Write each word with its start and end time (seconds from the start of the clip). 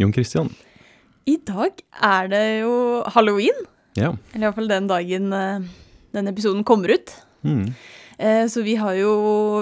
Jon 0.00 0.12
Christian. 0.14 0.50
I 1.28 1.36
dag 1.46 1.82
er 2.02 2.28
det 2.32 2.44
jo 2.62 2.74
halloween. 3.14 3.64
Ja. 3.98 4.14
Eller 4.32 4.48
iallfall 4.48 4.70
den 4.70 4.88
dagen 4.90 5.28
den 6.12 6.28
episoden 6.28 6.64
kommer 6.64 6.94
ut. 6.94 7.12
Mm. 7.44 7.74
Eh, 8.18 8.46
så 8.48 8.62
vi 8.62 8.76
har 8.78 8.94
jo 8.94 9.12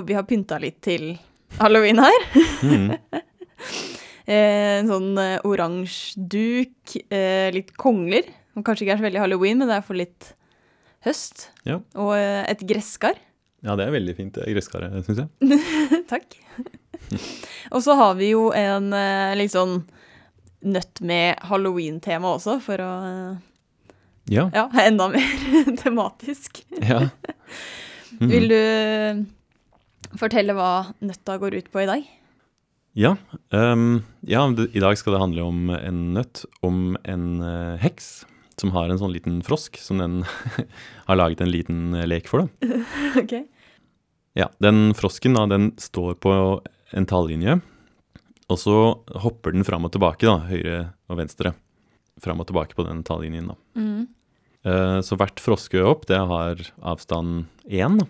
Vi 0.07 0.15
har 0.15 0.27
pynta 0.29 0.59
litt 0.61 0.81
til 0.85 1.15
halloween 1.59 2.03
her. 2.03 2.27
Mm. 2.63 2.95
Eh, 4.31 4.77
en 4.79 4.87
sånn 4.87 5.17
eh, 5.19 5.41
oransje 5.49 6.21
duk, 6.31 6.93
eh, 7.11 7.49
litt 7.51 7.73
kongler. 7.81 8.29
Som 8.55 8.63
kanskje 8.63 8.85
ikke 8.85 8.93
er 8.95 9.01
så 9.01 9.07
veldig 9.09 9.23
halloween, 9.25 9.59
men 9.59 9.67
det 9.67 9.79
er 9.81 9.83
for 9.83 9.99
litt 9.99 10.29
høst. 11.03 11.49
Ja. 11.67 11.81
Og 11.99 12.13
eh, 12.15 12.45
et 12.53 12.63
gresskar. 12.69 13.19
ja, 13.67 13.75
det 13.75 13.89
er 13.89 13.97
veldig 13.97 14.15
fint 14.15 14.39
det 14.39 14.47
gresskaret, 14.53 14.95
syns 15.09 15.25
jeg. 15.25 15.59
Takk. 16.13 16.39
Og 17.75 17.83
så 17.83 17.97
har 17.99 18.15
vi 18.21 18.31
jo 18.31 18.45
en 18.55 18.93
eh, 18.95 19.35
litt 19.41 19.57
sånn 19.57 19.81
nøtt 20.67 21.01
med 21.07 21.41
halloween-tema 21.49 22.35
også, 22.37 22.59
for 22.65 22.83
å 22.85 22.91
eh, 23.09 23.37
Ja. 24.31 24.49
ja, 24.55 24.67
enda 24.87 25.09
mer 25.13 25.71
tematisk. 25.83 26.65
ja. 26.81 27.09
Mhm. 28.21 28.27
Vil 28.29 28.49
du 28.51 30.17
fortelle 30.19 30.53
hva 30.53 30.91
nøtta 31.01 31.37
går 31.41 31.55
ut 31.61 31.69
på 31.73 31.81
i 31.85 31.87
dag? 31.89 32.03
Ja, 32.99 33.13
um, 33.55 34.03
ja 34.27 34.43
i 34.51 34.83
dag 34.83 34.99
skal 34.99 35.15
det 35.15 35.21
handle 35.23 35.45
om 35.47 35.71
en 35.71 36.01
nøtt, 36.17 36.43
om 36.67 36.99
en 37.07 37.41
eh, 37.41 37.77
heks 37.81 38.11
som 38.61 38.75
har 38.75 38.91
en 38.91 38.99
sånn 39.01 39.15
liten 39.15 39.39
frosk 39.47 39.79
som 39.81 40.03
den 40.03 40.19
har 41.07 41.17
laget 41.17 41.41
en 41.41 41.53
liten 41.55 41.95
eh, 41.95 42.05
lek 42.11 42.29
for. 42.29 42.45
Da. 42.45 42.83
ok. 43.23 43.37
Ja, 44.37 44.51
den 44.63 44.91
frosken 44.99 45.39
da, 45.39 45.47
den 45.51 45.71
står 45.81 46.19
på 46.21 46.35
en 46.91 47.07
tallinje, 47.09 47.61
og 48.51 48.59
så 48.59 48.75
hopper 49.23 49.55
den 49.55 49.65
fram 49.67 49.85
og 49.87 49.93
tilbake, 49.95 50.27
da, 50.27 50.39
høyre 50.51 50.79
og 51.11 51.19
venstre. 51.21 51.55
Fram 52.21 52.41
og 52.43 52.49
tilbake 52.51 52.75
på 52.77 52.85
den 52.87 53.03
tallinjen. 53.07 53.53
da. 53.53 53.57
Mm. 53.79 54.09
Eh, 54.65 55.01
Så 55.07 55.17
hvert 55.17 55.41
froskehopp 55.41 56.07
det 56.11 56.19
har 56.19 56.57
avstand 56.83 57.47
1. 57.69 57.99
da. 58.03 58.07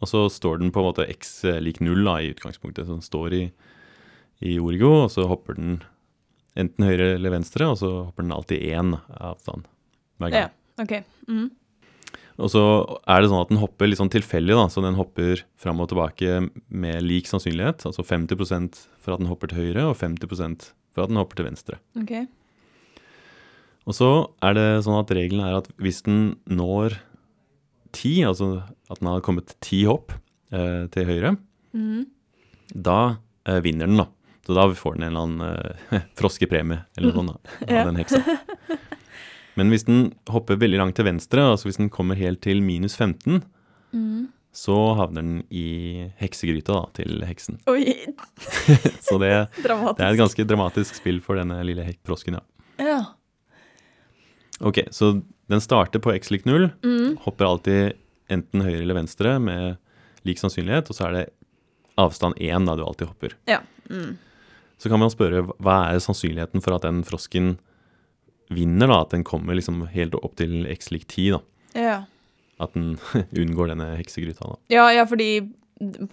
Og 0.00 0.06
så 0.10 0.26
står 0.30 0.60
den 0.60 0.70
på 0.70 0.78
en 0.82 0.88
måte 0.92 1.08
x 1.10 1.42
lik 1.62 1.80
null 1.80 2.04
da, 2.04 2.18
i 2.22 2.30
utgangspunktet. 2.34 2.86
Så 2.86 2.98
den 2.98 3.02
står 3.02 3.32
i, 3.34 3.44
i 4.42 4.58
origo, 4.62 5.04
og 5.06 5.10
så 5.10 5.26
hopper 5.26 5.56
den 5.58 5.80
enten 6.58 6.84
høyre 6.86 7.14
eller 7.16 7.30
venstre, 7.30 7.66
og 7.70 7.78
så 7.80 7.90
hopper 8.06 8.22
den 8.26 8.32
alltid 8.34 8.62
én 8.74 8.92
avstand 9.18 9.66
hver 10.18 10.30
gang. 10.34 10.48
Ja, 10.50 10.82
ok. 10.82 10.94
Mm. 11.28 11.48
Og 12.38 12.50
så 12.52 12.60
er 13.10 13.20
det 13.24 13.30
sånn 13.32 13.40
at 13.42 13.48
den 13.50 13.58
hopper 13.58 13.88
litt 13.90 13.98
sånn 13.98 14.12
tilfeldig, 14.14 14.54
da, 14.54 14.66
så 14.70 14.82
den 14.84 14.94
hopper 14.98 15.40
fram 15.58 15.80
og 15.82 15.88
tilbake 15.90 16.36
med 16.70 17.00
lik 17.02 17.26
sannsynlighet. 17.26 17.82
Altså 17.88 18.04
50% 18.06 18.78
for 19.02 19.16
at 19.16 19.22
den 19.22 19.30
hopper 19.30 19.50
til 19.50 19.58
høyre, 19.64 19.88
og 19.90 19.96
50% 19.98 20.68
for 20.94 21.02
at 21.02 21.10
den 21.10 21.18
hopper 21.18 21.40
til 21.40 21.48
venstre. 21.48 21.80
Ok. 21.98 22.12
Og 23.88 23.96
så 23.96 24.08
er 24.44 24.54
det 24.54 24.66
sånn 24.86 25.00
at 25.00 25.10
regelen 25.16 25.42
er 25.48 25.56
at 25.58 25.70
hvis 25.80 26.02
den 26.06 26.36
når 26.46 26.98
ti, 27.96 28.18
altså 28.28 28.62
at 28.92 29.00
den 29.00 29.08
har 29.10 29.22
kommet 29.24 29.54
ti 29.64 29.82
hopp 29.88 30.12
eh, 30.52 30.86
til 30.94 31.08
høyre, 31.10 31.36
Mm. 31.76 32.06
da 32.72 33.18
eh, 33.44 33.58
vinner 33.60 33.86
den, 33.90 33.98
da. 34.00 34.06
Så 34.46 34.54
da 34.56 34.62
får 34.72 34.94
den 34.96 35.02
en 35.04 35.10
eller 35.12 35.26
annen 35.26 35.42
eh, 35.92 36.00
froskepremie 36.18 36.78
eller 36.96 37.12
noe 37.12 37.18
sånt 37.34 37.66
av 37.68 37.90
den 37.90 37.98
heksa. 38.00 38.22
Men 39.58 39.72
hvis 39.74 39.84
den 39.88 40.12
hopper 40.30 40.58
veldig 40.60 40.78
langt 40.80 40.96
til 40.98 41.06
venstre, 41.08 41.42
altså 41.52 41.66
hvis 41.68 41.80
den 41.80 41.90
kommer 41.90 42.18
helt 42.18 42.40
til 42.46 42.62
minus 42.64 42.94
15, 42.98 43.42
Mm. 43.92 44.26
så 44.52 44.74
havner 44.98 45.22
den 45.24 45.36
i 45.50 46.10
heksegryta 46.20 46.74
da, 46.76 46.82
til 46.98 47.22
heksen. 47.24 47.56
Oi, 47.72 47.94
Så 49.06 49.16
det, 49.22 49.30
det 49.64 49.70
er 49.72 50.10
et 50.12 50.18
ganske 50.20 50.44
dramatisk 50.44 50.98
spill 51.00 51.22
for 51.24 51.40
denne 51.40 51.56
lille 51.64 51.86
frosken, 52.04 52.36
ja. 52.36 52.42
Ja. 52.84 52.98
Ok, 54.60 54.82
så 54.92 55.22
den 55.48 55.60
starter 55.64 56.02
på 56.04 56.12
x 56.18 56.30
lik 56.34 56.44
0, 56.46 56.68
Mm. 56.84 57.16
hopper 57.24 57.46
alltid 57.48 57.92
enten 58.28 58.60
høyre 58.66 58.82
eller 58.84 58.98
venstre 58.98 59.38
med 59.40 59.78
lik 60.28 60.38
sannsynlighet, 60.42 60.90
og 60.90 60.96
så 60.98 61.06
er 61.08 61.12
det 61.16 61.24
avstand 61.98 62.36
1 62.36 62.66
da 62.68 62.76
du 62.76 62.84
alltid 62.84 63.08
hopper. 63.08 63.34
Ja. 63.48 63.60
Mm. 63.90 64.18
Så 64.78 64.90
kan 64.92 65.00
man 65.00 65.10
spørre 65.10 65.46
hva 65.58 65.78
er 65.94 65.98
sannsynligheten 66.04 66.62
for 66.62 66.76
at 66.76 66.84
den 66.84 67.00
frosken 67.08 67.56
vinner, 68.50 68.88
da, 68.90 69.00
at 69.04 69.10
den 69.14 69.24
kommer 69.24 69.54
liksom 69.58 69.82
helt 69.92 70.14
opp 70.18 70.34
til 70.40 70.62
x 70.72 70.90
lik 70.94 71.06
10, 71.10 71.30
da. 71.36 71.40
Ja. 71.78 71.96
At 72.60 72.72
den 72.74 72.96
unngår 73.42 73.70
denne 73.74 73.90
heksegryta, 74.00 74.48
da. 74.54 74.56
ja, 74.72 74.86
ja, 74.96 75.04
fordi 75.06 75.28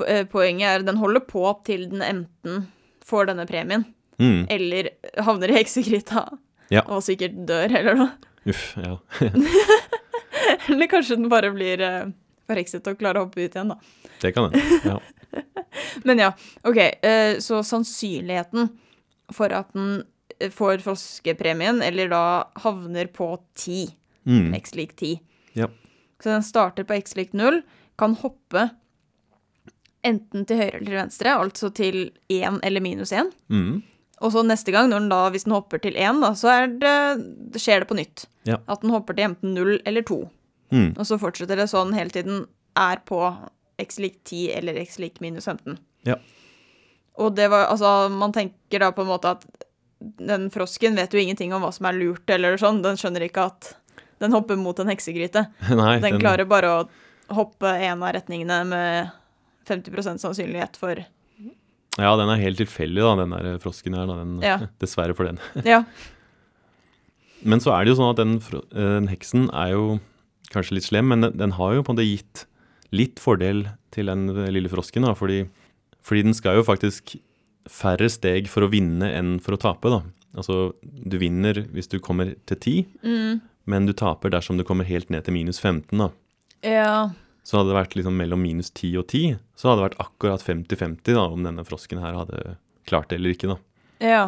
eh, 0.08 0.26
poenget 0.30 0.68
er 0.70 0.84
den 0.86 1.00
holder 1.02 1.24
på 1.26 1.42
opp 1.50 1.64
til 1.66 1.88
den 1.90 2.04
enten 2.06 2.68
får 3.06 3.32
denne 3.34 3.48
premien, 3.50 3.88
Mm, 4.16 4.46
eller 4.48 4.88
havner 5.26 5.52
i 5.52 5.58
heksegryta 5.58 6.22
Ja. 6.72 6.86
og 6.88 7.02
sikkert 7.04 7.34
dør, 7.50 7.74
eller 7.76 7.98
noe. 8.00 8.14
uff, 8.48 8.70
ja. 8.80 8.94
Eller 10.70 10.88
kanskje 10.88 11.18
den 11.18 11.30
bare 11.30 11.50
blir 11.52 11.82
uh, 11.84 12.08
forhekset 12.48 12.88
og 12.88 12.98
klarer 13.00 13.20
å 13.22 13.26
hoppe 13.26 13.44
ut 13.44 13.56
igjen, 13.58 13.74
da. 13.74 13.78
Det 14.22 14.32
kan 14.36 14.48
hende. 14.54 14.80
Ja. 14.88 15.44
Men 16.08 16.22
ja, 16.24 16.30
OK. 16.64 16.80
eh, 16.80 17.38
så 17.44 17.60
sannsynligheten 17.66 18.70
for 19.36 19.52
at 19.58 19.72
den 19.76 19.98
eh, 20.00 20.06
får 20.52 20.82
froskepremien, 20.84 21.82
eller 21.86 22.10
da 22.12 22.24
havner 22.66 23.08
på 23.14 23.32
10, 23.56 23.94
Mm, 24.26 24.56
x 24.58 24.72
lik 24.76 24.96
10 24.98 25.20
Ja. 25.54 25.68
Så 26.20 26.32
den 26.32 26.42
starter 26.44 26.84
på 26.84 26.96
x 26.98 27.14
lik 27.16 27.34
0, 27.38 27.62
kan 27.98 28.16
hoppe 28.16 28.70
enten 30.06 30.46
til 30.50 30.58
høyre 30.58 30.80
eller 30.80 30.86
til 30.90 30.98
venstre, 31.00 31.34
altså 31.38 31.70
til 31.78 31.98
1 32.34 32.60
eller 32.66 32.82
minus 32.82 33.12
1. 33.14 33.32
mm, 33.50 33.84
Og 34.22 34.32
så 34.32 34.42
neste 34.48 34.72
gang, 34.72 34.90
når 34.90 35.00
den 35.04 35.10
da, 35.12 35.30
hvis 35.30 35.44
den 35.46 35.54
hopper 35.54 35.78
til 35.84 35.94
1, 35.98 36.22
da, 36.24 36.32
så 36.34 36.48
er 36.54 36.68
det, 36.82 36.94
det 37.54 37.62
skjer 37.62 37.84
det 37.84 37.90
på 37.90 37.98
nytt. 38.00 38.26
Ja. 38.48 38.58
At 38.68 38.82
den 38.82 38.90
hopper 38.96 39.14
til 39.14 39.26
enten 39.30 39.54
0 39.54 39.80
eller 39.86 40.02
2. 40.08 40.20
mm, 40.72 40.94
Og 40.98 41.06
så 41.06 41.20
fortsetter 41.20 41.56
det 41.60 41.68
sånn 41.70 41.94
hele 41.94 42.10
tiden 42.10 42.46
er 42.76 42.98
på 43.06 43.20
x 43.80 44.00
lik 44.00 44.24
10 44.24 44.52
eller 44.58 44.78
x 44.82 44.98
lik 45.00 45.20
minus 45.22 45.46
15. 45.46 45.78
Ja. 46.08 46.16
Og 47.20 47.36
det 47.36 47.50
var, 47.52 47.68
altså, 47.72 48.10
man 48.10 48.32
tenker 48.34 48.80
da 48.80 48.90
på 48.92 49.02
en 49.06 49.08
måte 49.14 49.36
at 49.36 49.46
den 50.00 50.50
frosken 50.54 50.96
vet 50.98 51.14
jo 51.14 51.22
ingenting 51.22 51.54
om 51.56 51.64
hva 51.64 51.72
som 51.74 51.88
er 51.90 51.98
lurt, 51.98 52.30
eller 52.30 52.58
sånn. 52.62 52.82
Den 52.86 53.00
skjønner 53.00 53.26
ikke 53.26 53.48
at 53.50 53.72
den 54.24 54.36
hopper 54.36 54.58
mot 54.60 54.80
en 54.80 54.92
heksegryte. 54.92 55.48
Nei, 55.82 55.98
Den 56.04 56.20
klarer 56.22 56.48
bare 56.50 56.72
å 56.72 56.80
hoppe 57.36 57.72
en 57.88 58.04
av 58.04 58.14
retningene 58.16 58.62
med 58.70 59.14
50% 59.70 60.22
sannsynlighet 60.22 60.78
for 60.78 61.02
Ja, 61.96 62.12
den 62.20 62.30
er 62.30 62.42
helt 62.42 62.60
tilfeldig, 62.60 63.02
da, 63.02 63.14
den 63.24 63.34
der 63.34 63.62
frosken 63.64 63.96
her. 63.98 64.10
Da, 64.10 64.20
den, 64.22 64.36
Ja. 64.46 64.58
Dessverre 64.84 65.16
for 65.18 65.32
den. 65.32 65.40
Ja. 65.76 65.84
Men 67.46 67.62
så 67.62 67.76
er 67.76 67.86
det 67.86 67.94
jo 67.94 68.00
sånn 68.00 68.14
at 68.14 68.20
den, 68.22 68.38
eh, 68.74 68.92
den 69.00 69.10
heksen 69.12 69.50
er 69.54 69.76
jo 69.76 69.86
kanskje 70.54 70.78
litt 70.80 70.88
slem, 70.88 71.12
men 71.12 71.26
den, 71.26 71.36
den 71.38 71.54
har 71.58 71.76
jo 71.76 71.84
på 71.86 71.94
en 71.94 71.98
måte 71.98 72.08
gitt 72.08 72.46
litt 72.96 73.20
fordel 73.22 73.66
til 73.94 74.10
den 74.10 74.30
lille 74.54 74.72
frosken, 74.72 75.06
da, 75.06 75.14
fordi, 75.18 75.44
fordi 76.06 76.24
den 76.26 76.38
skal 76.38 76.60
jo 76.60 76.66
faktisk 76.66 77.18
færre 77.70 78.10
steg 78.12 78.48
for 78.52 78.66
å 78.66 78.72
vinne 78.72 79.08
enn 79.18 79.40
for 79.44 79.56
å 79.56 79.62
tape, 79.62 79.90
da. 79.90 80.02
Altså, 80.36 80.74
du 80.84 81.18
vinner 81.22 81.62
hvis 81.74 81.88
du 81.90 82.00
kommer 82.04 82.34
til 82.46 82.58
10, 82.58 82.86
Mm. 83.04 83.42
men 83.66 83.86
du 83.88 83.94
taper 83.94 84.30
dersom 84.30 84.58
du 84.58 84.64
kommer 84.68 84.86
helt 84.86 85.10
ned 85.10 85.24
til 85.26 85.34
minus 85.34 85.60
15, 85.60 85.98
da. 85.98 86.10
Ja. 86.62 87.10
Så 87.46 87.58
hadde 87.60 87.72
det 87.74 87.78
vært 87.80 87.96
liksom 87.96 88.18
mellom 88.18 88.42
minus 88.42 88.70
10 88.72 88.98
og 89.00 89.08
10, 89.08 89.40
så 89.56 89.70
hadde 89.70 89.82
det 89.82 89.88
vært 89.90 90.02
akkurat 90.08 90.42
50-50 90.44 91.14
da, 91.14 91.26
om 91.30 91.44
denne 91.46 91.64
frosken 91.66 92.02
her 92.02 92.14
hadde 92.18 92.58
klart 92.86 93.10
det 93.10 93.20
eller 93.20 93.34
ikke, 93.36 93.54
da. 93.54 93.58
Ja. 94.02 94.24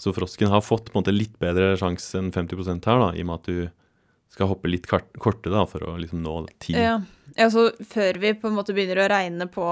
Så 0.00 0.14
frosken 0.16 0.48
har 0.48 0.62
fått 0.64 0.90
på 0.90 0.96
en 0.98 1.02
måte 1.04 1.12
litt 1.14 1.36
bedre 1.38 1.76
sjanse 1.76 2.16
enn 2.18 2.32
50% 2.32 2.86
her, 2.86 2.98
da, 2.98 3.10
i 3.12 3.20
og 3.22 3.26
med 3.26 3.34
at 3.40 3.44
du 3.50 3.70
skal 4.30 4.46
hoppe 4.48 4.70
litt 4.70 4.86
korte 4.86 5.50
da, 5.50 5.64
for 5.66 5.82
å 5.84 5.96
liksom 5.98 6.22
nå 6.22 6.46
10. 6.62 6.72
Ja. 6.78 7.00
ja, 7.36 7.50
så 7.50 7.68
før 7.84 8.18
vi 8.22 8.32
på 8.38 8.48
en 8.48 8.54
måte 8.56 8.72
begynner 8.72 9.02
å 9.04 9.10
regne 9.10 9.46
på 9.50 9.66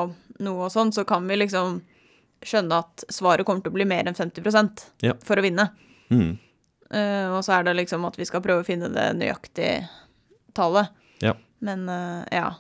noe 0.45 0.67
og 0.67 0.73
sånn, 0.75 0.93
så 0.93 1.07
kan 1.07 1.27
vi 1.31 1.39
liksom 1.39 1.81
skjønne 2.45 2.79
at 2.85 3.05
svaret 3.13 3.47
kommer 3.47 3.65
til 3.65 3.73
å 3.73 3.79
bli 3.79 3.87
mer 3.89 4.09
enn 4.09 4.17
50 4.19 4.85
Ja. 5.03 5.15
for 5.25 5.41
å 5.41 5.45
vinne. 5.45 5.69
Mm. 6.11 6.37
Uh, 6.89 7.37
og 7.37 7.43
så 7.45 7.59
er 7.59 7.67
det 7.69 7.77
liksom 7.77 8.07
at 8.09 8.17
vi 8.17 8.25
skal 8.29 8.43
prøve 8.45 8.63
å 8.63 8.67
finne 8.67 8.89
det 8.93 9.11
nøyaktige 9.19 9.89
tallet. 10.57 10.89
Ja. 11.25 11.35
Men 11.61 11.89
uh, 11.89 12.25
ja. 12.33 12.55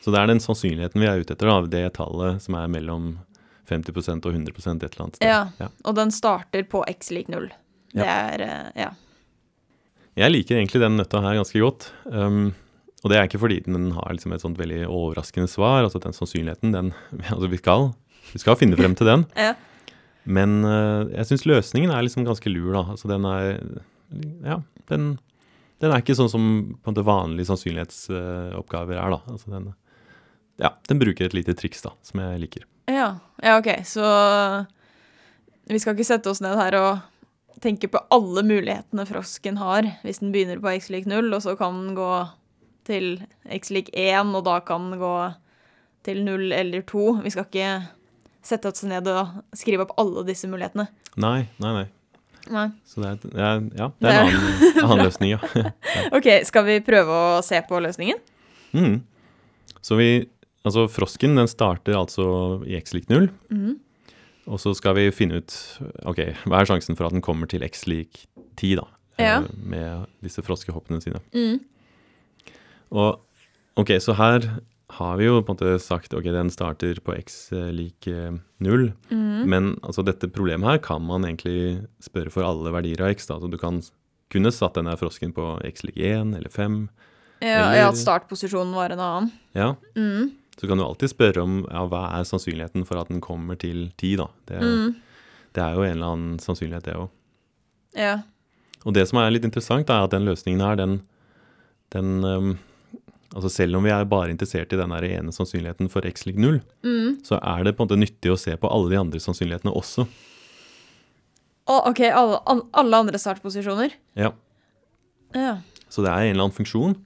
Så 0.00 0.14
det 0.14 0.22
er 0.22 0.30
den 0.30 0.40
sannsynligheten 0.40 1.02
vi 1.02 1.10
er 1.10 1.20
ute 1.20 1.34
etter, 1.34 1.50
da, 1.50 1.60
det 1.68 1.84
tallet 1.98 2.40
som 2.42 2.56
er 2.56 2.70
mellom 2.72 3.18
50% 3.68 4.26
og 4.26 4.32
100 4.32 4.56
et 4.56 4.86
eller 4.88 5.04
annet 5.04 5.18
sted. 5.20 5.28
Ja. 5.28 5.42
Ja. 5.60 5.68
Og 5.84 5.98
den 5.98 6.10
starter 6.14 6.64
på 6.66 6.82
x 6.88 7.12
lik 7.14 7.28
null. 7.32 7.50
Det 7.92 8.06
er 8.06 8.46
uh, 8.46 8.72
Ja. 8.78 8.90
Jeg 10.18 10.32
liker 10.32 10.58
egentlig 10.58 10.80
den 10.82 10.98
nøtta 10.98 11.20
her 11.22 11.36
ganske 11.38 11.60
godt. 11.62 11.92
Um, 12.04 12.50
og 13.00 13.12
det 13.12 13.16
er 13.16 13.28
ikke 13.28 13.40
fordi 13.40 13.60
den 13.64 13.92
har 13.96 14.10
liksom 14.12 14.34
et 14.34 14.42
sånt 14.42 14.58
veldig 14.60 14.82
overraskende 14.88 15.48
svar. 15.48 15.84
altså 15.84 16.00
Den 16.02 16.16
sannsynligheten, 16.16 16.74
den 16.74 16.90
Altså, 17.30 17.48
vi 17.48 17.60
skal, 17.60 17.92
vi 18.32 18.42
skal 18.42 18.58
finne 18.60 18.78
frem 18.78 18.96
til 18.98 19.10
den. 19.10 19.26
Ja. 19.48 19.54
Men 20.30 20.60
eh, 20.68 21.14
jeg 21.16 21.30
syns 21.30 21.46
løsningen 21.48 21.90
er 21.94 22.04
liksom 22.04 22.26
ganske 22.26 22.50
lur, 22.52 22.74
da. 22.76 22.84
Altså 22.92 23.08
den 23.08 23.24
er 23.24 23.46
Ja, 24.44 24.58
den, 24.90 25.14
den 25.80 25.92
er 25.94 26.02
ikke 26.02 26.16
sånn 26.18 26.28
som 26.30 26.44
på 26.76 26.92
måte 26.92 27.06
vanlige 27.06 27.48
sannsynlighetsoppgaver 27.48 28.98
er, 29.00 29.14
da. 29.16 29.20
Altså 29.32 29.54
den, 29.54 29.70
ja, 30.60 30.74
den 30.90 31.00
bruker 31.00 31.26
et 31.26 31.36
lite 31.36 31.56
triks, 31.56 31.80
da, 31.86 31.94
som 32.06 32.20
jeg 32.20 32.42
liker. 32.42 32.66
Ja. 32.90 33.14
ja, 33.40 33.56
OK. 33.56 33.70
Så 33.88 34.04
vi 35.70 35.80
skal 35.80 35.96
ikke 35.96 36.10
sette 36.10 36.30
oss 36.30 36.42
ned 36.44 36.58
her 36.58 36.76
og 36.80 37.60
tenke 37.64 37.90
på 37.92 38.00
alle 38.12 38.44
mulighetene 38.46 39.06
frosken 39.08 39.60
har, 39.60 39.86
hvis 40.04 40.20
den 40.22 40.32
begynner 40.34 40.60
på 40.60 40.72
x 40.76 40.90
lik 40.92 41.08
0, 41.08 41.28
og 41.32 41.44
så 41.44 41.56
kan 41.60 41.76
den 41.84 41.96
gå 41.98 42.10
til 42.88 43.12
x 43.52 43.72
lik 43.72 43.90
1, 43.92 44.34
og 44.36 44.44
da 44.48 44.58
kan 44.64 44.90
den 44.90 45.00
gå 45.00 45.14
til 46.06 46.22
0 46.24 46.52
eller 46.56 46.84
2. 46.88 47.06
Vi 47.24 47.32
skal 47.32 47.48
ikke 47.48 47.72
sette 48.42 48.68
oss 48.70 48.82
ned 48.88 49.06
og 49.10 49.40
skrive 49.56 49.84
opp 49.86 49.94
alle 50.00 50.24
disse 50.28 50.48
mulighetene. 50.50 50.88
Nei, 51.20 51.48
nei, 51.62 51.72
nei. 51.76 51.86
Nei. 52.50 52.66
Så 52.88 53.02
det 53.02 53.08
er, 53.10 53.16
det 53.30 53.42
er, 53.44 53.62
ja, 53.76 53.86
det 54.00 54.10
er 54.10 54.18
en 54.22 54.36
annen, 54.40 54.78
annen 54.86 55.04
løsning, 55.04 55.30
ja. 55.36 55.72
OK, 56.16 56.28
skal 56.48 56.64
vi 56.66 56.78
prøve 56.84 57.12
å 57.36 57.42
se 57.44 57.60
på 57.68 57.80
løsningen? 57.84 58.20
Mm. 58.76 59.00
Så 59.84 59.98
vi 60.00 60.10
Altså, 60.60 60.82
frosken 60.92 61.38
den 61.38 61.48
starter 61.48 61.94
altså 61.96 62.24
i 62.68 62.74
x 62.76 62.92
lik 62.92 63.06
null. 63.08 63.30
Mhm. 63.48 63.78
Og 64.52 64.58
så 64.60 64.74
skal 64.76 64.92
vi 64.98 65.06
finne 65.14 65.38
ut 65.40 65.54
ok, 66.04 66.18
hva 66.44 66.58
er 66.60 66.68
sjansen 66.68 66.96
for 66.98 67.06
at 67.08 67.14
den 67.14 67.22
kommer 67.24 67.48
til 67.48 67.62
x 67.64 67.86
lik 67.88 68.26
10, 68.60 68.74
da. 68.76 68.84
eh, 69.16 69.24
Ja. 69.24 69.38
Med 69.56 70.04
disse 70.20 70.42
froskehoppene 70.44 71.00
sine. 71.00 71.20
Mm. 71.32 71.60
Og 72.92 73.20
ok, 73.80 73.94
så 74.04 74.12
her 74.18 74.44
har 74.98 75.16
vi 75.20 75.24
jo 75.26 75.40
på 75.42 75.52
en 75.52 75.56
måte 75.56 75.80
sagt 75.80 76.12
ok, 76.14 76.24
den 76.34 76.50
starter 76.50 76.98
på 77.04 77.14
x 77.18 77.52
eh, 77.52 77.70
lik 77.72 78.06
null. 78.60 78.90
0. 78.90 78.92
Mhm. 79.10 79.46
Men 79.48 79.70
altså, 79.82 80.04
dette 80.04 80.28
problemet 80.32 80.68
her 80.68 80.78
kan 80.84 81.02
man 81.06 81.22
egentlig 81.24 81.86
spørre 82.02 82.30
for 82.30 82.42
alle 82.44 82.72
verdier 82.74 83.00
av 83.06 83.10
x. 83.14 83.26
da, 83.26 83.38
så 83.40 83.50
Du 83.50 83.56
kan 83.58 83.82
kunne 84.30 84.52
satt 84.52 84.74
denne 84.74 84.96
frosken 84.96 85.32
på 85.34 85.60
x 85.66 85.82
lik 85.84 85.96
1 85.96 86.34
eller 86.36 86.48
5. 86.50 86.88
Ja, 87.42 87.70
Eller- 87.72 87.88
at 87.88 87.96
startposisjonen 87.96 88.74
var 88.74 88.90
en 88.90 88.98
annen. 89.00 89.32
Ja, 89.54 89.74
Mm. 89.96 90.32
Så 90.60 90.68
kan 90.68 90.76
du 90.76 90.84
alltid 90.84 91.08
spørre 91.08 91.40
om 91.42 91.66
ja, 91.70 91.86
hva 91.88 92.18
er 92.20 92.24
sannsynligheten 92.28 92.84
for 92.86 92.98
at 93.00 93.08
den 93.08 93.20
kommer 93.22 93.56
til 93.58 93.92
10, 93.96 94.16
da. 94.16 94.26
Det, 94.46 94.60
Mm. 94.60 94.94
det 95.54 95.62
er 95.64 95.74
jo 95.74 95.82
en 95.82 95.90
eller 95.96 96.06
annen 96.12 96.38
sannsynlighet, 96.38 96.82
det 96.84 96.94
òg. 96.96 97.08
Ja. 97.96 98.22
Og 98.84 98.92
det 98.92 99.08
som 99.08 99.18
er 99.20 99.30
litt 99.30 99.42
interessant, 99.44 99.88
er 99.88 100.04
at 100.04 100.10
den 100.10 100.26
løsningen 100.26 100.60
her, 100.60 100.76
den, 100.76 101.00
den 101.92 102.22
ehm, 102.22 102.58
Altså 103.34 103.50
selv 103.52 103.76
om 103.78 103.84
vi 103.86 103.90
er 103.94 104.04
bare 104.10 104.30
interessert 104.32 104.72
i 104.74 104.76
den 104.80 104.90
ene 104.90 105.30
sannsynligheten 105.32 105.88
for 105.92 106.02
x 106.08 106.24
lik 106.26 106.36
0, 106.36 106.60
Mm. 106.82 107.20
så 107.22 107.38
er 107.42 107.64
det 107.64 107.76
på 107.76 107.84
en 107.84 107.88
måte 107.88 107.98
nyttig 108.00 108.32
å 108.32 108.38
se 108.38 108.56
på 108.56 108.68
alle 108.70 108.90
de 108.90 108.96
andre 108.98 109.20
sannsynlighetene 109.20 109.72
også. 109.74 110.06
Å, 111.70 111.76
OK, 111.90 112.00
alle, 112.10 112.40
alle 112.74 112.96
andre 113.04 113.18
startposisjoner? 113.22 113.92
Ja. 114.18 114.32
Ja. 115.36 115.58
Så 115.88 116.02
det 116.02 116.10
er 116.10 116.24
en 116.26 116.34
eller 116.34 116.48
annen 116.48 116.56
funksjon 116.58 116.96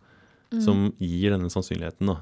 Mm. 0.53 0.61
som 0.63 0.93
gir 1.01 1.31
denne 1.33 1.51
sannsynligheten. 1.51 2.07
da. 2.07 2.21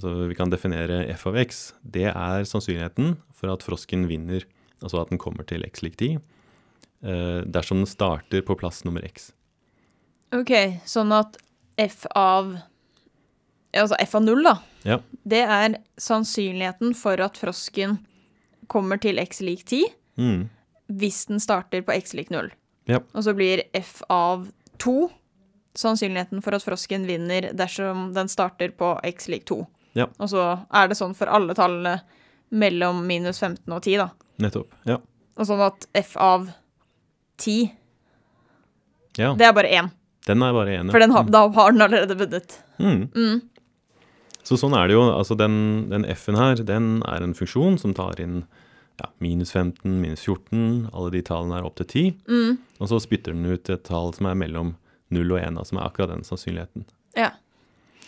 Så 0.00 0.26
vi 0.26 0.34
kan 0.34 0.48
definere 0.48 1.06
f 1.12 1.26
av 1.26 1.36
x. 1.36 1.74
Det 1.84 2.06
er 2.08 2.44
sannsynligheten 2.48 3.18
for 3.34 3.52
at 3.52 3.60
frosken 3.62 4.06
vinner, 4.08 4.42
altså 4.82 5.02
at 5.02 5.10
den 5.10 5.18
kommer 5.18 5.44
til 5.46 5.62
x 5.66 5.82
lik 5.82 5.96
10, 5.96 6.14
eh, 7.04 7.42
dersom 7.44 7.78
den 7.82 7.86
starter 7.86 8.40
på 8.42 8.56
plass 8.56 8.84
nummer 8.84 9.04
x. 9.04 9.32
OK, 10.32 10.80
sånn 10.86 11.12
at 11.12 11.36
f 11.76 12.06
av 12.16 12.62
Altså 13.74 13.96
f 14.00 14.14
av 14.14 14.22
null, 14.26 14.42
da. 14.44 14.56
Ja. 14.84 14.98
Det 15.24 15.40
er 15.48 15.76
sannsynligheten 16.00 16.94
for 16.98 17.20
at 17.24 17.38
frosken 17.40 17.98
kommer 18.68 19.00
til 19.00 19.18
x 19.22 19.40
lik 19.40 19.64
10 19.68 19.84
Mm. 20.18 20.50
hvis 20.92 21.22
den 21.26 21.40
starter 21.40 21.80
på 21.82 21.92
x 21.96 22.12
lik 22.14 22.28
0. 22.30 22.50
Ja. 22.84 22.98
Og 23.14 23.24
så 23.24 23.32
blir 23.34 23.62
f 23.74 24.02
av 24.12 24.50
2 24.78 25.10
sannsynligheten 25.74 26.42
for 26.44 26.52
at 26.52 26.62
frosken 26.66 27.06
vinner 27.08 27.48
dersom 27.56 28.10
den 28.12 28.28
starter 28.28 28.68
på 28.76 28.90
x 29.08 29.28
lik 29.32 29.46
2. 29.48 29.62
Ja. 29.96 30.06
Og 30.18 30.28
så 30.28 30.66
er 30.68 30.88
det 30.88 30.98
sånn 30.98 31.14
for 31.16 31.32
alle 31.32 31.54
tallene 31.56 32.02
mellom 32.50 33.06
minus 33.08 33.40
15 33.40 33.72
og 33.72 33.80
10, 33.82 33.96
da. 34.02 34.10
Nettopp. 34.44 34.68
Ja. 34.84 34.98
Og 35.38 35.48
sånn 35.48 35.64
at 35.64 35.86
f 35.96 36.12
av 36.20 36.50
10, 37.40 37.70
ja. 39.16 39.32
det 39.34 39.46
er 39.48 39.52
bare 39.56 39.72
én. 39.72 39.90
Den 40.26 40.42
er 40.44 40.52
bare 40.54 40.76
én. 40.76 40.90
For 40.92 41.00
den 41.02 41.10
har, 41.10 41.24
da 41.24 41.46
har 41.48 41.72
den 41.72 41.82
allerede 41.82 42.14
vunnet. 42.20 42.58
Mm. 42.78 43.08
Mm. 43.16 43.40
Så 44.46 44.58
sånn 44.58 44.74
er 44.74 44.88
det 44.90 44.96
jo. 44.96 45.04
Altså 45.12 45.36
den, 45.38 45.54
den 45.92 46.04
f-en 46.16 46.38
her, 46.38 46.62
den 46.66 46.96
er 47.06 47.22
en 47.22 47.34
funksjon 47.38 47.78
som 47.78 47.94
tar 47.94 48.18
inn 48.22 48.42
ja, 49.00 49.08
minus 49.22 49.52
15, 49.54 49.86
minus 50.02 50.24
14, 50.26 50.90
alle 50.92 51.12
de 51.14 51.22
tallene 51.26 51.60
er 51.60 51.66
opp 51.68 51.78
til 51.80 51.86
10. 51.88 52.16
Mm. 52.28 52.58
Og 52.82 52.90
så 52.90 52.98
spytter 53.02 53.32
den 53.36 53.46
ut 53.48 53.70
et 53.72 53.84
tall 53.88 54.12
som 54.16 54.28
er 54.28 54.36
mellom 54.38 54.74
0 55.12 55.32
og 55.32 55.38
1, 55.40 55.56
da, 55.58 55.64
som 55.68 55.78
er 55.80 55.86
akkurat 55.86 56.12
den 56.12 56.26
sannsynligheten. 56.26 56.84
Ja. 57.18 57.30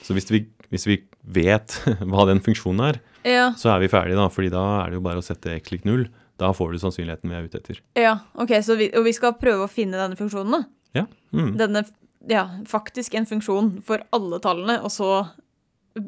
Så 0.04 0.16
hvis 0.16 0.28
vi, 0.32 0.42
hvis 0.72 0.86
vi 0.90 0.98
vet 1.22 1.78
hva 2.10 2.26
den 2.30 2.42
funksjonen 2.44 2.88
er, 2.90 3.00
Ja, 3.24 3.46
så 3.56 3.70
er 3.72 3.80
vi 3.80 3.88
ferdige, 3.88 4.18
da. 4.20 4.26
fordi 4.28 4.50
da 4.52 4.62
er 4.82 4.90
det 4.92 4.98
jo 4.98 5.04
bare 5.06 5.22
å 5.22 5.24
sette 5.24 5.54
x 5.56 5.70
lik 5.72 5.86
0. 5.88 6.02
Da 6.42 6.50
får 6.52 6.74
du 6.74 6.80
sannsynligheten 6.82 7.30
vi 7.30 7.36
er 7.38 7.46
ute 7.46 7.60
etter. 7.62 7.78
ja. 7.96 8.18
ok, 8.34 8.52
så 8.66 8.74
vi, 8.76 8.90
og 8.98 9.06
vi 9.06 9.14
skal 9.16 9.36
prøve 9.40 9.64
å 9.64 9.70
finne 9.70 9.96
denne 9.96 10.18
funksjonen, 10.18 10.58
da. 10.58 10.98
Ja. 10.98 11.06
Mm. 11.32 11.54
Denne, 11.56 11.84
ja, 12.28 12.42
faktisk 12.68 13.14
en 13.16 13.26
funksjon 13.30 13.70
for 13.86 14.02
alle 14.12 14.42
tallene, 14.44 14.76
og 14.84 14.92
så 14.92 15.08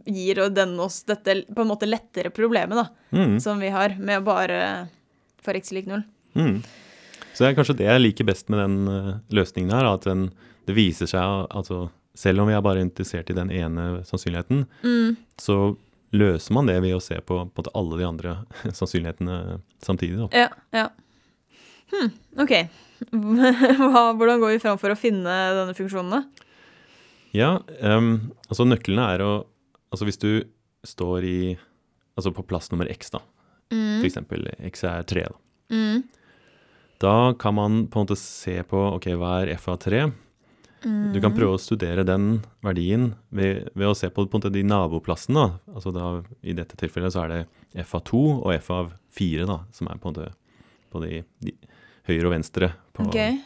gir 0.07 0.41
den 0.51 0.75
oss 0.81 1.03
dette 1.07 1.45
på 1.55 1.63
en 1.63 1.69
måte 1.71 1.87
lettere 1.89 2.31
problemet, 2.35 2.77
da, 2.77 2.89
Mm. 3.17 3.39
som 3.41 3.61
vi 3.61 3.69
har 3.71 3.95
med 3.99 4.21
å 4.21 4.25
bare 4.27 4.89
for 5.43 5.55
x 5.55 5.71
lik 5.73 5.87
null. 5.87 6.03
Mm. 6.35 6.63
Så 7.33 7.45
det 7.45 7.51
er 7.53 7.55
kanskje 7.59 7.77
det 7.79 7.87
jeg 7.87 8.01
liker 8.03 8.25
best 8.27 8.49
med 8.49 8.59
den 8.59 8.89
eh, 8.89 9.15
løsningen 9.31 9.71
her, 9.73 9.85
at 9.95 10.03
den, 10.09 10.31
det 10.67 10.75
viser 10.75 11.07
seg 11.07 11.47
altså 11.55 11.91
selv 12.17 12.41
om 12.41 12.49
vi 12.49 12.55
er 12.57 12.63
bare 12.65 12.81
interessert 12.81 13.29
i 13.31 13.35
den 13.37 13.51
ene 13.53 14.03
sannsynligheten, 14.09 14.67
Mm. 14.83 15.17
så 15.39 15.77
løser 16.17 16.53
man 16.57 16.67
det 16.67 16.81
ved 16.83 16.95
å 16.97 17.01
se 17.03 17.19
på, 17.21 17.43
på 17.53 17.65
alle 17.75 17.99
de 17.99 18.05
andre 18.09 18.37
sannsynlighetene 18.73 19.61
samtidig. 19.85 20.19
Da. 20.31 20.47
Ja, 20.47 20.49
ja. 20.73 20.89
Hm, 21.93 22.11
ok. 22.43 22.53
Hvordan 23.13 24.41
går 24.41 24.55
vi 24.57 24.63
fram 24.63 24.79
for 24.81 24.91
å 24.95 24.99
finne 24.99 25.35
denne 25.55 25.75
funksjonen, 25.77 26.11
da? 26.11 26.47
Ja, 27.37 27.51
um, 27.83 28.33
altså 28.49 28.65
nøklene 28.67 29.05
er 29.15 29.23
å 29.27 29.31
Altså 29.93 30.05
hvis 30.09 30.19
du 30.23 30.31
står 30.87 31.25
i 31.27 31.39
Altså 32.17 32.31
på 32.33 32.47
plass 32.49 32.71
nummer 32.73 32.89
x, 32.89 33.11
da, 33.13 33.19
for 33.69 33.75
Mm. 33.77 34.05
eksempel 34.07 34.47
x 34.71 34.85
er 34.89 35.03
3, 35.05 35.25
da. 35.29 35.35
Mm. 35.75 36.05
Da 36.99 37.35
kan 37.37 37.53
man 37.55 37.75
på 37.93 38.01
en 38.01 38.07
måte 38.07 38.17
se 38.17 38.55
på 38.65 38.79
ok, 38.95 39.11
hva 39.21 39.43
er 39.43 39.51
f 39.53 39.67
av 39.69 39.77
3. 39.85 40.07
Du 41.13 41.19
kan 41.21 41.35
prøve 41.37 41.57
å 41.57 41.61
studere 41.61 42.05
den 42.09 42.39
verdien 42.65 43.11
ved, 43.31 43.69
ved 43.75 43.89
å 43.91 43.95
se 43.95 44.09
på, 44.09 44.25
på 44.31 44.41
de 44.49 44.63
naboplassene. 44.65 45.35
da. 45.35 45.75
Altså 45.75 45.93
da, 45.93 46.23
I 46.43 46.55
dette 46.57 46.77
tilfellet 46.81 47.13
så 47.13 47.25
er 47.27 47.29
det 47.35 47.41
f 47.85 47.93
av 47.99 48.05
2 48.09 48.23
og 48.47 48.55
f 48.55 48.71
av 48.71 48.93
4, 49.13 49.45
da, 49.51 49.59
som 49.77 49.89
er 49.93 49.99
på 50.01 50.09
en 50.09 50.15
måte 50.15 50.33
på 50.95 51.03
de, 51.05 51.21
de 51.45 51.53
høyre 52.09 52.31
og 52.31 52.33
venstre. 52.39 52.71
På, 52.95 53.09
okay. 53.11 53.43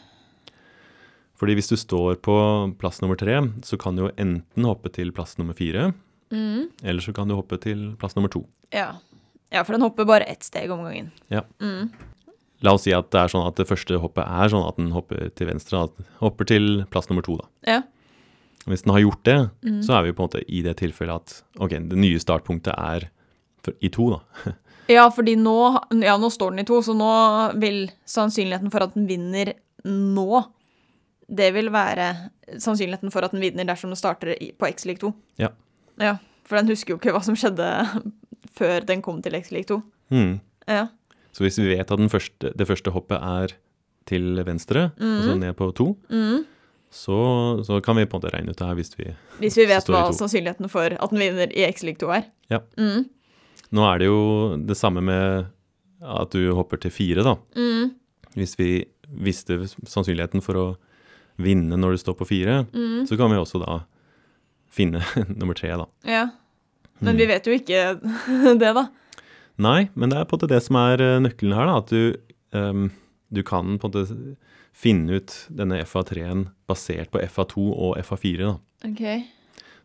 Fordi 1.35 1.55
hvis 1.57 1.71
du 1.71 1.75
står 1.75 2.21
på 2.23 2.37
plass 2.79 3.01
nummer 3.01 3.17
3, 3.19 3.41
så 3.65 3.75
kan 3.81 3.97
du 3.97 4.05
jo 4.05 4.13
enten 4.15 4.63
hoppe 4.69 4.91
til 4.93 5.11
plass 5.11 5.35
nummer 5.41 5.57
4, 5.57 5.89
Mm. 6.31 6.69
eller 6.83 7.01
så 7.03 7.13
kan 7.13 7.27
du 7.27 7.35
hoppe 7.35 7.57
til 7.61 7.95
plass 7.99 8.15
nummer 8.15 8.31
to. 8.31 8.45
Ja. 8.73 8.93
ja, 9.51 9.63
for 9.63 9.73
den 9.75 9.81
hopper 9.83 10.05
bare 10.07 10.23
ett 10.31 10.43
steg 10.47 10.71
om 10.71 10.83
gangen. 10.85 11.11
Ja. 11.29 11.41
Mm. 11.61 11.89
La 12.63 12.73
oss 12.77 12.83
si 12.85 12.93
at 12.93 13.09
det 13.11 13.19
er 13.23 13.31
sånn 13.33 13.47
at 13.47 13.55
det 13.57 13.65
første 13.67 13.97
hoppet 13.99 14.23
er 14.27 14.51
sånn 14.53 14.67
at 14.67 14.77
den 14.77 14.91
hopper 14.93 15.29
til 15.35 15.47
venstre, 15.49 15.83
at 15.89 15.95
den 15.97 16.05
hopper 16.21 16.45
til 16.45 16.85
plass 16.93 17.09
nummer 17.09 17.25
to, 17.25 17.37
da. 17.41 17.47
Ja. 17.67 17.81
Hvis 18.69 18.83
den 18.85 18.93
har 18.93 19.01
gjort 19.01 19.23
det, 19.25 19.39
Mm. 19.65 19.81
så 19.83 19.95
er 19.97 20.03
vi 20.05 20.11
på 20.13 20.21
en 20.23 20.29
måte 20.29 20.43
i 20.47 20.61
det 20.61 20.75
tilfellet 20.77 21.15
at 21.15 21.43
ok, 21.59 21.69
det 21.89 21.97
nye 21.97 22.19
startpunktet 22.21 22.75
er 22.77 23.09
i 23.81 23.89
to, 23.89 24.11
da. 24.17 24.21
Ja, 24.91 25.05
fordi 25.09 25.35
nå, 25.39 25.55
ja, 26.03 26.17
nå 26.19 26.27
står 26.33 26.51
den 26.51 26.59
i 26.59 26.67
to, 26.67 26.81
så 26.83 26.91
nå 26.97 27.09
vil 27.61 27.85
sannsynligheten 28.05 28.71
for 28.73 28.83
at 28.83 28.93
den 28.97 29.05
vinner 29.07 29.53
nå, 29.85 30.43
det 31.31 31.53
vil 31.55 31.69
være 31.71 32.09
sannsynligheten 32.59 33.11
for 33.13 33.23
at 33.23 33.31
den 33.31 33.39
vinner 33.41 33.63
dersom 33.69 33.93
den 33.93 33.95
starter 33.99 34.33
på 34.59 34.67
x 34.67 34.85
lik 34.89 34.99
2. 34.99 35.13
Ja. 35.39 35.49
Ja, 36.01 36.15
for 36.47 36.57
den 36.59 36.71
husker 36.73 36.95
jo 36.95 36.99
ikke 36.99 37.13
hva 37.15 37.21
som 37.23 37.37
skjedde 37.39 37.67
før 38.59 38.85
den 38.89 39.01
kom 39.05 39.21
til 39.23 39.37
x 39.39 39.51
lik 39.55 39.67
2. 39.71 39.77
Mm. 40.11 40.39
Ja. 40.67 40.87
Så 41.31 41.45
hvis 41.45 41.59
vi 41.61 41.69
vet 41.75 41.87
at 41.93 41.99
den 42.01 42.09
første, 42.11 42.51
det 42.57 42.67
første 42.67 42.91
hoppet 42.91 43.21
er 43.23 43.53
til 44.09 44.41
venstre, 44.43 44.89
altså 44.99 45.37
ned 45.39 45.53
på 45.55 45.69
to, 45.77 45.93
Mm. 46.11 46.41
så, 46.91 47.15
så 47.63 47.77
kan 47.85 47.95
vi 47.95 48.03
på 48.09 48.17
en 48.17 48.21
måte 48.23 48.31
regne 48.33 48.51
ut 48.51 48.57
det 48.59 48.67
her 48.67 48.75
hvis 48.75 48.91
vi 48.99 49.05
Hvis 49.39 49.55
vi 49.61 49.67
vet 49.69 49.87
hva 49.87 50.01
sannsynligheten 50.17 50.67
for 50.73 50.91
at 50.97 51.13
den 51.13 51.21
vinner 51.21 51.53
i 51.55 51.63
x 51.69 51.83
lik 51.87 52.01
2 52.01 52.09
er. 52.17 52.25
Ja. 52.51 52.59
Mm. 52.77 53.05
Nå 53.71 53.85
er 53.87 54.01
det 54.01 54.09
jo 54.09 54.57
det 54.67 54.75
samme 54.75 54.99
med 55.05 55.45
at 56.01 56.33
du 56.33 56.49
hopper 56.57 56.81
til 56.81 56.91
fire, 56.91 57.23
da. 57.23 57.37
Mm. 57.55 57.93
Hvis 58.35 58.57
vi 58.59 58.71
visste 59.21 59.61
sannsynligheten 59.87 60.41
for 60.43 60.57
å 60.59 60.65
vinne 61.41 61.77
når 61.79 61.95
du 61.95 62.01
står 62.03 62.17
på 62.19 62.27
fire, 62.27 62.65
Mm. 62.73 63.05
så 63.07 63.15
kan 63.17 63.31
vi 63.31 63.37
også 63.39 63.61
da 63.63 63.79
finne 64.71 65.01
nummer 65.39 65.57
tre, 65.57 65.73
da. 65.77 65.85
Ja. 66.07 66.23
Men 67.01 67.15
Mm. 67.15 67.17
vi 67.19 67.25
vet 67.31 67.47
jo 67.49 67.53
ikke 67.57 67.83
det, 68.61 68.71
da. 68.77 68.85
Nei, 69.61 69.89
men 69.95 70.09
det 70.09 70.17
er 70.19 70.25
på 70.29 70.35
en 70.37 70.39
måte 70.39 70.49
det 70.53 70.61
som 70.63 70.77
er 70.79 71.01
eh, 71.01 71.19
nøkkelen 71.21 71.55
her, 71.57 71.67
da. 71.69 71.77
At 71.81 71.91
du, 71.91 72.15
um, 72.57 72.87
du 73.33 73.41
kan 73.45 73.75
på 73.81 73.89
en 73.89 73.93
måte 73.93 74.35
finne 74.71 75.17
ut 75.19 75.33
denne 75.51 75.81
FA3-en 75.83 76.45
basert 76.69 77.11
på 77.11 77.19
FA2 77.25 77.65
og 77.73 77.97
FA4, 78.05 78.45
da. 78.47 78.53
Ok. 78.87 79.03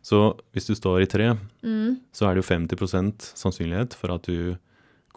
Så 0.07 0.19
hvis 0.55 0.69
du 0.69 0.75
står 0.77 1.03
i 1.03 1.09
tre, 1.11 1.33
Mm. 1.65 1.97
så 2.15 2.29
er 2.29 2.35
det 2.37 2.45
jo 2.45 2.47
50% 2.53 3.31
sannsynlighet 3.35 3.93
for 3.97 4.13
at 4.13 4.23
du 4.29 4.55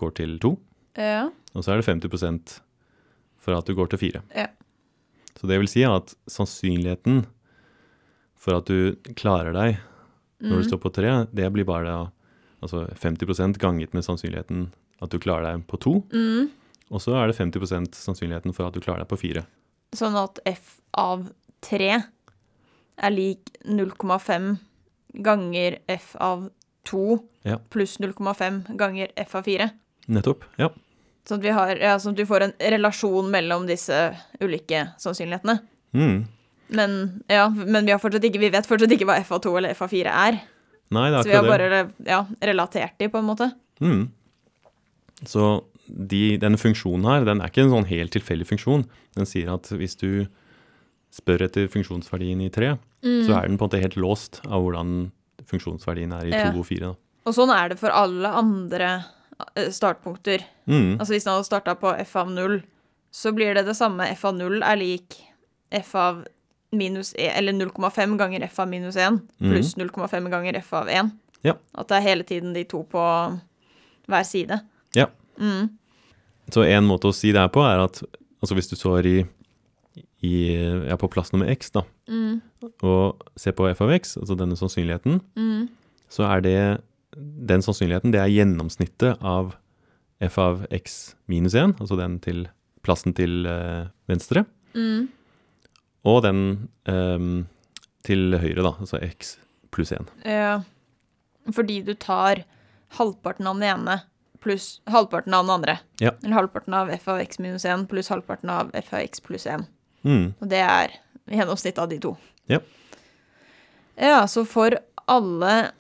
går 0.01 0.15
til 0.19 0.39
to. 0.43 0.57
Ja. 0.99 1.29
og 1.55 1.63
så 1.65 1.73
er 1.73 1.81
det 1.81 1.87
50% 1.87 2.57
for 3.39 3.55
at 3.57 3.65
du 3.69 3.75
går 3.79 3.89
til 3.93 3.99
fire. 4.03 4.23
Ja. 4.35 4.49
Så 5.39 5.47
det 5.47 5.61
vil 5.61 5.69
si 5.71 5.85
at 5.87 6.13
sannsynligheten 6.29 7.23
for 8.41 8.57
at 8.57 8.69
du 8.71 8.97
klarer 9.19 9.53
deg 9.57 9.79
når 10.41 10.57
du 10.57 10.63
Mm. 10.65 10.69
står 10.71 10.81
på 10.81 10.93
tre, 10.97 11.11
det 11.37 11.51
blir 11.53 11.67
bare 11.69 11.85
da 11.85 11.99
altså 12.63 12.87
50% 12.97 13.59
ganget 13.61 13.93
med 13.93 14.05
sannsynligheten 14.05 14.71
at 15.03 15.11
du 15.13 15.19
klarer 15.21 15.53
deg 15.53 15.67
på 15.69 15.79
to. 15.81 15.93
Mm. 16.13 16.49
Og 16.91 17.01
så 17.05 17.15
er 17.21 17.29
det 17.29 17.37
50% 17.37 17.95
sannsynligheten 17.95 18.55
for 18.57 18.67
at 18.67 18.73
du 18.75 18.81
klarer 18.81 19.05
deg 19.05 19.09
på 19.13 19.19
fire. 19.21 19.45
Sånn 19.93 20.17
at 20.17 20.39
f 20.47 20.79
av 20.95 21.29
3 21.63 22.03
er 22.99 23.11
lik 23.13 23.53
0,5 23.65 24.59
ganger 25.23 25.79
f 25.89 26.17
av 26.21 26.51
2 26.85 27.21
Ja. 27.45 27.57
pluss 27.71 27.99
0,5 28.01 28.65
ganger 28.77 29.09
f 29.17 29.35
av 29.35 29.45
4. 29.45 29.71
Nettopp. 30.09 30.45
Ja. 30.59 30.69
Sånn 31.27 31.39
at, 31.39 31.43
vi 31.45 31.51
har, 31.51 31.77
ja, 31.77 31.97
sånn 31.99 32.13
at 32.13 32.19
vi 32.19 32.25
får 32.25 32.43
en 32.43 32.53
relasjon 32.73 33.31
mellom 33.31 33.67
disse 33.69 34.17
ulike 34.41 34.95
sannsynlighetene. 34.99 35.61
Mm. 35.95 36.25
Men, 36.77 37.23
ja, 37.31 37.49
men 37.51 37.87
vi, 37.87 37.93
har 37.93 37.99
ikke, 38.21 38.41
vi 38.41 38.51
vet 38.53 38.69
fortsatt 38.69 38.93
ikke 38.95 39.09
hva 39.09 39.19
f 39.21 39.33
av 39.35 39.43
2 39.43 39.57
eller 39.59 39.75
f 39.75 39.83
av 39.83 39.91
4 39.93 40.13
er. 40.29 40.41
Nei, 40.91 41.07
det 41.11 41.19
er 41.19 41.23
Så 41.23 41.31
vi 41.31 41.39
har 41.39 41.47
bare 41.49 41.81
ja, 42.07 42.21
relatert 42.51 42.97
de, 42.99 43.09
på 43.11 43.19
en 43.21 43.29
måte. 43.29 43.51
Mm. 43.83 44.09
Så 45.27 45.49
de, 45.87 46.37
denne 46.41 46.59
funksjonen 46.61 47.07
her, 47.09 47.25
den 47.27 47.43
er 47.43 47.51
ikke 47.51 47.65
en 47.67 47.73
sånn 47.75 47.89
helt 47.91 48.15
tilfeldig 48.15 48.47
funksjon. 48.49 48.85
Den 49.19 49.29
sier 49.29 49.53
at 49.55 49.71
hvis 49.75 49.99
du 50.01 50.27
spør 51.15 51.47
etter 51.49 51.67
funksjonsverdien 51.71 52.43
i 52.45 52.51
tre, 52.55 52.77
så 53.03 53.35
er 53.39 53.49
den 53.49 53.59
på 53.59 53.65
en 53.67 53.71
måte 53.71 53.83
helt 53.83 53.99
låst 53.99 54.43
av 54.47 54.63
hvordan 54.63 55.11
funksjonsverdien 55.51 56.13
er 56.15 56.29
i 56.29 56.35
Ja. 56.35 56.51
to 56.53 56.61
og 56.63 56.69
fire. 56.69 56.95
Og 57.27 57.35
sånn 57.35 57.51
er 57.53 57.73
det 57.73 57.79
for 57.81 57.91
alle 57.91 58.29
andre 58.29 58.91
eh, 59.57 59.71
startpunkter. 59.75 60.45
Mm. 60.71 60.99
Altså 61.01 61.15
hvis 61.15 61.27
den 61.27 61.35
hadde 61.35 61.49
starta 61.49 61.75
på 61.81 61.93
f 61.99 62.15
av 62.17 62.31
0, 62.31 62.61
så 63.11 63.33
blir 63.35 63.55
det 63.55 63.67
det 63.67 63.75
samme. 63.77 64.07
f 64.15 64.25
av 64.25 64.37
0 64.39 64.63
er 64.63 64.79
lik 64.79 65.19
f 65.73 65.95
av 65.99 66.25
minus 66.73 67.15
1, 67.19 67.33
eller 67.39 67.53
0,5 67.53 68.17
ganger 68.19 68.45
f 68.47 68.59
av 68.63 68.69
minus 68.69 68.97
1 68.97 69.19
pluss 69.41 69.75
0,5 69.77 70.29
ganger 70.31 70.57
f 70.61 70.73
av 70.79 70.89
1. 70.89 71.11
Ja. 71.43 71.55
At 71.75 71.89
det 71.89 71.97
er 71.97 72.05
hele 72.09 72.23
tiden 72.29 72.53
de 72.55 72.65
to 72.69 72.83
på 72.85 73.01
hver 74.11 74.23
side. 74.27 74.61
Ja. 74.95 75.07
Mm. 75.41 75.71
Så 76.51 76.65
en 76.67 76.85
måte 76.87 77.09
å 77.11 77.15
si 77.15 77.33
det 77.33 77.41
her 77.41 77.49
på 77.55 77.63
er 77.65 77.79
at 77.85 78.03
altså 78.43 78.55
hvis 78.59 78.69
du 78.71 78.77
står 78.77 79.07
i, 79.07 79.17
i, 80.23 80.35
ja, 80.89 80.97
på 81.01 81.09
plass 81.11 81.33
nummer 81.33 81.49
x 81.51 81.71
da, 81.75 81.83
Mm. 82.11 82.41
og 82.83 83.23
ser 83.37 83.53
på 83.53 83.69
f 83.71 83.81
av 83.81 83.91
x, 83.95 84.17
altså 84.19 84.37
denne 84.37 84.57
sannsynligheten, 84.59 85.21
Mm. 85.37 85.69
så 86.11 86.25
er 86.27 86.41
det 86.41 86.81
den 87.17 87.63
sannsynligheten, 87.63 88.13
det 88.13 88.21
er 88.21 88.29
gjennomsnittet 88.35 89.19
av 89.23 89.55
f 90.21 90.39
av 90.39 90.67
x 90.71 91.15
minus 91.29 91.55
1, 91.55 91.77
altså 91.81 91.97
den 91.97 92.19
til 92.21 92.49
plassen 92.83 93.15
til 93.15 93.47
eh, 93.47 93.87
venstre, 94.09 94.45
Mm. 94.75 95.09
Og 96.09 96.23
den 96.25 96.69
um, 96.89 97.47
til 98.07 98.39
høyre 98.41 98.65
da, 98.65 98.75
altså 98.81 99.01
x 99.05 99.37
pluss 99.75 99.93
1. 99.93 100.09
Ja. 100.25 100.61
Fordi 101.53 101.81
du 101.87 101.93
tar 101.95 102.45
halvparten 102.99 103.47
av 103.47 103.61
den 103.61 103.69
ene 103.69 104.01
pluss 104.41 104.81
halvparten 104.89 105.35
av 105.35 105.45
den 105.45 105.55
andre. 105.55 105.79
Ja. 106.01 106.15
Eller 106.23 106.39
halvparten 106.39 106.75
av 106.75 106.91
f 106.91 107.09
av 107.09 107.21
x 107.21 107.39
minus 107.39 107.65
1 107.65 107.89
pluss 107.91 108.09
halvparten 108.09 108.51
av 108.51 108.71
f 108.75 108.93
av 108.95 109.05
x 109.05 109.21
pluss 109.21 109.47
1. 109.47 109.67
Mm. 110.03 110.33
Og 110.41 110.49
det 110.49 110.63
er 110.65 110.97
gjennomsnittet 111.31 111.83
av 111.83 111.91
de 111.91 112.01
to. 112.01 112.15
Ja. 112.51 112.61
Ja, 114.01 114.25
så 114.29 114.47
for 114.49 114.79
alle 115.05 115.71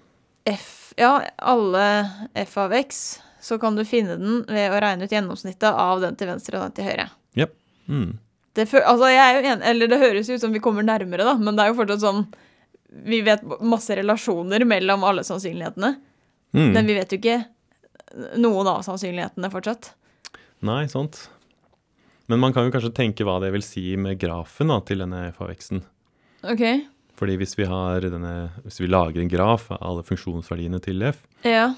f 0.44 0.76
Ja, 0.98 1.22
alle 1.38 2.10
f 2.34 2.56
av 2.58 2.72
x, 2.74 3.20
så 3.40 3.56
kan 3.58 3.76
du 3.78 3.84
finne 3.88 4.18
den 4.20 4.40
ved 4.48 4.74
å 4.74 4.80
regne 4.82 5.06
ut 5.06 5.12
gjennomsnittet 5.14 5.70
av 5.70 6.02
den 6.02 6.18
til 6.18 6.28
venstre 6.28 6.58
og 6.58 6.66
den 6.66 6.74
til 6.76 6.88
høyre. 6.90 7.06
Ja. 7.38 7.46
Mm. 7.88 8.18
Det, 8.54 8.66
altså 8.82 9.06
enig, 9.06 9.60
eller 9.62 9.90
det 9.92 9.98
høres 10.00 10.30
ut 10.32 10.40
som 10.42 10.52
vi 10.52 10.58
kommer 10.62 10.82
nærmere, 10.82 11.22
da, 11.24 11.36
men 11.38 11.54
det 11.54 11.64
er 11.64 11.70
jo 11.70 11.76
fortsatt 11.78 12.02
sånn 12.02 12.24
Vi 13.06 13.20
vet 13.22 13.44
masse 13.62 13.94
relasjoner 13.94 14.64
mellom 14.66 15.04
alle 15.06 15.22
sannsynlighetene, 15.22 15.92
Mm. 16.50 16.72
men 16.74 16.86
vi 16.88 16.94
vet 16.96 17.12
jo 17.14 17.18
ikke 17.20 17.44
noen 18.42 18.66
av 18.66 18.80
sannsynlighetene 18.82 19.50
fortsatt. 19.52 19.92
Nei, 20.66 20.88
sant. 20.90 21.28
Men 22.26 22.40
man 22.42 22.52
kan 22.52 22.66
jo 22.66 22.72
kanskje 22.74 22.90
tenke 22.94 23.22
hva 23.26 23.36
det 23.42 23.52
vil 23.54 23.62
si 23.62 23.84
med 23.94 24.18
grafen 24.18 24.66
da, 24.72 24.80
til 24.86 24.98
denne 25.04 25.28
FA-veksten. 25.36 25.84
x-en. 25.84 26.50
OK. 26.50 26.64
Fordi 27.20 27.36
hvis 27.36 27.54
vi, 27.58 27.66
har 27.68 28.00
denne, 28.00 28.50
hvis 28.64 28.80
vi 28.80 28.88
lager 28.88 29.20
en 29.20 29.28
graf 29.30 29.68
av 29.70 29.78
alle 29.82 30.02
funksjonsverdiene 30.06 30.80
til 30.82 31.02
f, 31.02 31.22
Ja. 31.44 31.74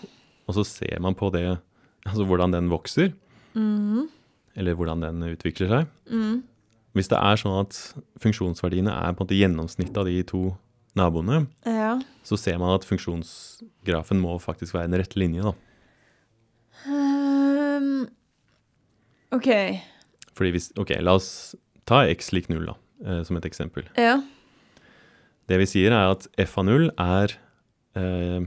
og 0.46 0.54
så 0.54 0.64
ser 0.64 1.00
man 1.00 1.14
på 1.14 1.32
det, 1.32 1.58
altså 2.06 2.24
hvordan 2.26 2.52
den 2.52 2.68
vokser, 2.70 3.12
mm. 3.54 4.08
eller 4.56 4.74
hvordan 4.74 5.00
den 5.02 5.22
utvikler 5.36 5.68
seg. 5.68 5.86
Mm. 6.10 6.42
Hvis 6.94 7.08
det 7.08 7.16
er 7.18 7.38
sånn 7.40 7.54
at 7.62 7.76
funksjonsverdiene 8.20 8.92
er 8.92 9.14
på 9.16 9.22
en 9.22 9.26
måte 9.26 9.38
gjennomsnittet 9.38 9.96
av 9.96 10.04
de 10.10 10.22
to 10.28 10.42
naboene, 10.98 11.46
Ja. 11.64 11.94
så 12.22 12.36
ser 12.38 12.58
man 12.60 12.74
at 12.74 12.84
funksjonsgrafen 12.84 14.20
må 14.20 14.34
faktisk 14.42 14.74
være 14.76 14.84
en 14.90 14.98
rett 15.00 15.16
linje. 15.16 15.42
da. 15.42 15.54
Um, 16.86 18.08
OK. 19.32 19.48
Fordi 20.36 20.50
hvis, 20.54 20.70
ok, 20.80 20.90
La 21.00 21.14
oss 21.18 21.54
ta 21.88 22.02
x 22.10 22.32
lik 22.32 22.48
null 22.52 22.66
da, 22.66 22.74
eh, 23.06 23.22
som 23.24 23.36
et 23.36 23.44
eksempel. 23.48 23.86
Ja. 23.98 24.18
Det 25.48 25.58
vi 25.58 25.66
sier 25.68 25.92
er 25.92 26.12
at 26.12 26.26
f 26.40 26.58
av 26.60 26.66
null 26.68 26.90
er 27.00 27.34
eh, 27.98 28.44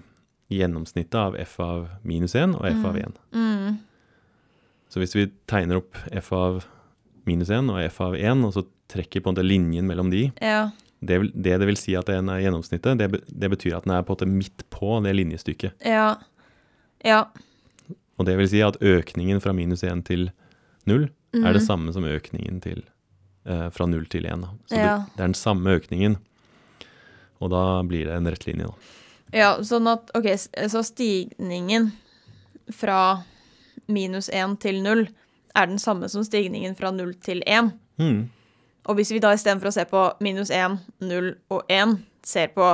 gjennomsnittet 0.53 1.17
av 1.19 1.35
f 1.41 1.57
av 1.59 1.87
minus 2.03 2.35
1 2.37 2.55
og 2.55 2.65
f 2.69 2.85
av 2.85 2.95
1. 3.01 3.19
Mm. 3.33 3.77
Så 4.89 5.01
hvis 5.01 5.15
vi 5.17 5.25
tegner 5.49 5.81
opp 5.81 5.97
f 6.13 6.31
av 6.33 6.63
minus 7.27 7.49
1 7.49 7.69
og 7.71 7.79
f 7.89 8.01
av 8.01 8.15
1, 8.15 8.43
og 8.45 8.53
så 8.53 8.65
trekker 8.91 9.21
på 9.21 9.29
en 9.29 9.35
måte 9.35 9.45
linjen 9.47 9.85
mellom 9.89 10.09
de, 10.11 10.31
Ja. 10.41 10.71
det, 11.01 11.19
det 11.33 11.59
det 11.59 11.67
vil 11.67 11.77
si 11.77 11.95
at 11.95 12.05
den 12.05 12.29
er 12.29 12.39
gjennomsnittet, 12.43 12.97
det, 12.97 13.23
det 13.29 13.49
betyr 13.51 13.77
at 13.77 13.83
den 13.85 13.93
er 13.95 14.03
på 14.03 14.13
en 14.13 14.17
måte 14.17 14.27
midt 14.29 14.65
på 14.69 14.99
det 15.03 15.15
linjestykket. 15.15 15.73
Ja. 15.85 16.15
Ja. 17.03 17.25
Og 18.17 18.25
det 18.25 18.37
vil 18.39 18.47
si 18.49 18.61
at 18.61 18.77
økningen 18.81 19.41
fra 19.43 19.53
minus 19.53 19.83
1 19.83 20.05
til 20.07 20.29
0 20.85 21.03
er 21.35 21.51
det 21.53 21.61
Mhm. 21.61 21.65
samme 21.67 21.91
som 21.93 22.03
økningen 22.07 22.61
til, 22.61 22.83
eh, 23.45 23.69
fra 23.69 23.85
0 23.85 24.05
til 24.07 24.25
1. 24.25 24.45
Så 24.69 24.77
Ja. 24.77 24.97
det, 24.97 25.05
det 25.17 25.19
er 25.23 25.27
den 25.27 25.33
samme 25.33 25.65
økningen, 25.79 26.17
og 27.41 27.49
da 27.51 27.81
blir 27.83 28.05
det 28.05 28.15
en 28.15 28.25
rett 28.27 28.45
linje. 28.47 28.65
Da. 28.67 28.73
Ja, 29.33 29.57
sånn 29.59 29.87
at 29.91 30.11
OK, 30.15 30.25
så 30.69 30.81
stigningen 30.85 31.91
fra 32.71 33.23
minus 33.87 34.29
1 34.29 34.59
til 34.61 34.81
0 34.81 35.07
er 35.55 35.67
den 35.71 35.79
samme 35.79 36.09
som 36.11 36.23
stigningen 36.23 36.75
fra 36.77 36.91
0 36.91 37.13
til 37.23 37.41
1. 37.47 37.71
Mm. 37.99 38.29
Og 38.85 38.95
hvis 38.99 39.11
vi 39.11 39.19
da 39.23 39.31
istedenfor 39.33 39.71
å 39.71 39.73
se 39.73 39.85
på 39.89 40.01
minus 40.21 40.51
1, 40.53 40.77
0 41.01 41.31
og 41.49 41.63
1, 41.71 41.97
ser 42.25 42.47
på 42.53 42.67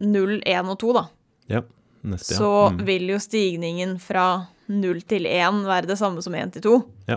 0, 0.00 0.40
1 0.46 0.70
og 0.72 0.78
2, 0.78 0.92
da, 0.96 1.04
Ja, 1.48 1.60
neste, 2.02 2.32
ja. 2.34 2.38
så 2.38 2.50
Mm. 2.72 2.84
vil 2.86 3.06
jo 3.08 3.18
stigningen 3.18 3.98
fra 4.00 4.46
0 4.68 5.00
til 5.02 5.26
1 5.26 5.64
være 5.66 5.86
det 5.86 5.98
samme 5.98 6.22
som 6.22 6.34
1 6.34 6.52
til 6.52 6.62
2. 6.62 6.76
Ja. 7.08 7.16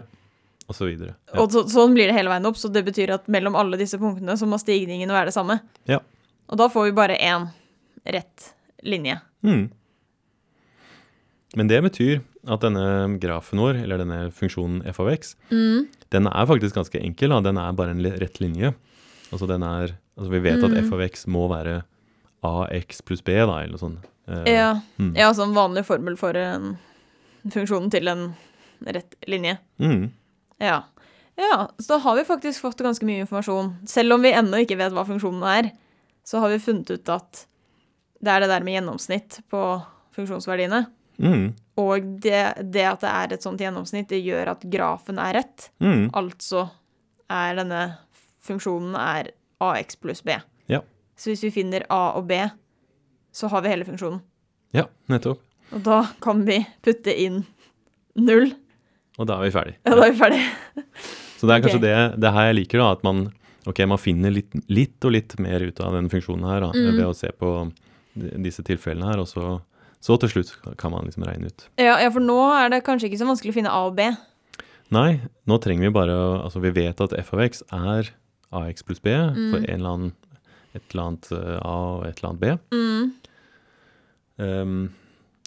Og 0.69 0.75
så 0.75 0.85
videre. 0.85 1.15
Ja. 1.33 1.39
Og 1.41 1.49
så, 1.51 1.63
sånn 1.67 1.93
blir 1.95 2.07
det 2.07 2.13
hele 2.15 2.29
veien 2.29 2.45
opp, 2.45 2.55
så 2.55 2.69
det 2.71 2.85
betyr 2.85 3.09
at 3.15 3.27
mellom 3.27 3.55
alle 3.55 3.77
disse 3.77 3.97
punktene 3.97 4.35
så 4.37 4.45
må 4.45 4.59
stigningen 4.61 5.09
være 5.09 5.25
det 5.31 5.33
samme. 5.33 5.59
Ja. 5.87 5.99
Og 6.49 6.57
da 6.57 6.67
får 6.69 6.85
vi 6.85 6.91
bare 6.91 7.17
én 7.17 7.47
rett 8.05 8.53
linje. 8.83 9.19
Mm. 9.43 9.71
Men 11.55 11.67
det 11.67 11.81
betyr 11.83 12.21
at 12.47 12.61
denne 12.63 13.19
grafen 13.19 13.59
vår, 13.59 13.81
eller 13.83 13.97
denne 13.99 14.31
funksjonen 14.31 14.83
f 14.87 14.99
av 14.99 15.09
x, 15.11 15.35
Mm. 15.51 15.87
den 16.09 16.27
er 16.27 16.45
faktisk 16.45 16.75
ganske 16.75 17.01
enkel. 17.01 17.29
Da. 17.29 17.41
Den 17.41 17.57
er 17.57 17.73
bare 17.73 17.91
en 17.91 18.03
rett 18.03 18.39
linje. 18.39 18.73
Altså 19.31 19.47
den 19.47 19.61
er, 19.63 19.95
altså 20.17 20.29
vi 20.31 20.39
vet 20.39 20.63
at 20.63 20.71
Mm. 20.71 20.85
f 20.87 20.93
av 20.93 21.01
x 21.01 21.25
må 21.27 21.49
være 21.49 21.83
ax 22.43 23.01
pluss 23.01 23.21
b, 23.21 23.33
da, 23.35 23.59
eller 23.63 23.71
noe 23.75 23.77
sånt. 23.77 24.05
Eh, 24.27 24.53
Ja. 24.53 24.81
mm. 24.97 25.15
ja, 25.17 25.31
sånn 25.33 25.53
vanlig 25.53 25.85
formel 25.85 26.15
for 26.17 26.31
en 26.37 26.77
funksjonen 27.47 27.91
til 27.91 28.07
en 28.07 28.35
rett 28.85 29.15
linje. 29.27 29.57
Mm. 29.79 30.11
Ja. 30.61 30.83
ja, 31.37 31.67
så 31.79 31.87
da 31.87 31.97
har 31.99 32.15
vi 32.15 32.23
faktisk 32.23 32.61
fått 32.61 32.77
ganske 32.77 33.03
mye 33.03 33.25
informasjon. 33.25 33.75
Selv 33.87 34.13
om 34.13 34.21
vi 34.21 34.31
ennå 34.31 34.65
ikke 34.65 34.77
vet 34.77 34.93
hva 34.93 35.05
funksjonen 35.05 35.43
er, 35.43 35.71
så 36.25 36.39
har 36.39 36.49
vi 36.49 36.59
funnet 36.59 36.89
ut 36.91 37.09
at 37.09 37.45
det 38.21 38.27
er 38.31 38.39
det 38.41 38.49
der 38.49 38.63
med 38.63 38.73
gjennomsnitt 38.81 39.41
på 39.49 39.83
funksjonsverdiene. 40.15 40.85
Mm. 41.19 41.49
Og 41.79 42.05
det, 42.23 42.43
det 42.73 42.85
at 42.89 43.03
det 43.03 43.09
er 43.11 43.33
et 43.35 43.45
sånt 43.45 43.61
gjennomsnitt, 43.63 44.09
det 44.11 44.21
gjør 44.23 44.53
at 44.55 44.63
grafen 44.71 45.19
er 45.21 45.37
rett. 45.39 45.69
Mm. 45.83 46.09
Altså 46.17 46.65
er 47.31 47.59
denne 47.59 47.83
funksjonen 48.45 48.95
er 48.99 49.31
ax 49.63 49.99
pluss 49.99 50.23
b. 50.25 50.35
Ja. 50.71 50.81
Så 51.19 51.31
hvis 51.33 51.43
vi 51.47 51.51
finner 51.53 51.85
a 51.91 52.15
og 52.19 52.27
b, 52.31 52.39
så 53.35 53.49
har 53.51 53.63
vi 53.63 53.71
hele 53.71 53.87
funksjonen. 53.87 54.21
Ja, 54.75 54.87
nettopp. 55.11 55.41
Og 55.75 55.83
da 55.85 56.01
kan 56.23 56.41
vi 56.47 56.61
putte 56.85 57.13
inn 57.13 57.43
null. 58.17 58.51
Og 59.19 59.27
da 59.29 59.37
er 59.37 59.49
vi 59.49 59.53
ferdig. 59.53 59.75
Ja, 59.85 59.95
da 59.99 60.07
er 60.07 60.13
vi 60.15 60.19
ferdig. 60.19 60.39
Så 61.39 61.47
det 61.47 61.55
er 61.55 61.61
kanskje 61.63 61.79
okay. 61.79 61.87
det, 61.87 62.21
det 62.23 62.31
her 62.35 62.49
jeg 62.49 62.57
liker, 62.57 62.81
da, 62.81 62.87
at 62.97 63.03
man, 63.05 63.21
okay, 63.69 63.85
man 63.87 64.01
finner 64.01 64.33
litt, 64.33 64.55
litt 64.71 65.05
og 65.07 65.13
litt 65.15 65.35
mer 65.39 65.63
ut 65.63 65.79
av 65.83 65.95
den 65.95 66.09
funksjonen 66.11 66.47
her, 66.49 66.65
da, 66.65 66.71
Mm. 66.75 66.95
ved 66.97 67.05
å 67.05 67.15
se 67.15 67.29
på 67.31 67.51
disse 68.43 68.63
tilfellene 68.67 69.11
her, 69.11 69.21
og 69.21 69.29
så, 69.29 69.59
så 70.01 70.15
til 70.21 70.29
slutt 70.31 70.53
kan 70.79 70.91
man 70.93 71.05
liksom 71.09 71.25
regne 71.27 71.49
ut. 71.51 71.67
Ja, 71.77 71.97
ja, 71.99 72.09
for 72.13 72.23
nå 72.23 72.37
er 72.55 72.69
det 72.71 72.83
kanskje 72.87 73.09
ikke 73.09 73.19
så 73.21 73.27
vanskelig 73.27 73.51
å 73.53 73.57
finne 73.59 73.73
a 73.73 73.81
og 73.89 73.95
b. 73.99 74.05
Nei, 74.95 75.19
nå 75.45 75.57
trenger 75.61 75.89
vi 75.89 75.93
bare 75.93 76.13
Altså, 76.43 76.61
vi 76.63 76.71
vet 76.73 77.01
at 77.03 77.13
f 77.19 77.33
av 77.35 77.41
x 77.45 77.61
er 77.75 78.09
ax 78.51 78.81
pluss 78.87 78.99
b 79.03 79.11
Mm. 79.11 79.51
for 79.51 79.57
en 79.59 79.75
eller 79.75 79.89
annen, 79.89 80.13
et 80.73 80.81
eller 80.93 81.03
annet 81.03 81.31
eh, 81.31 81.59
a 81.61 81.75
og 81.99 82.05
et 82.07 82.17
eller 82.23 82.29
annet 82.31 82.39
b. 82.39 82.55
Mm. 82.73 83.11
Um, 84.39 84.89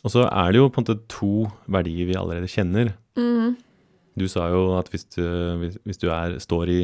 og 0.05 0.11
så 0.13 0.25
er 0.29 0.53
det 0.53 0.59
jo 0.61 0.69
på 0.69 0.83
en 0.83 0.87
måte 0.87 0.99
to 1.11 1.31
verdier 1.71 2.09
vi 2.11 2.17
allerede 2.19 2.51
kjenner. 2.51 2.93
Mm. 3.17 3.55
Du 4.19 4.27
sa 4.29 4.49
jo 4.53 4.75
at 4.77 4.91
hvis 4.93 5.07
du, 5.15 5.23
hvis, 5.63 5.79
hvis 5.89 6.01
du 6.03 6.09
er, 6.13 6.35
står 6.43 6.69
i 6.75 6.81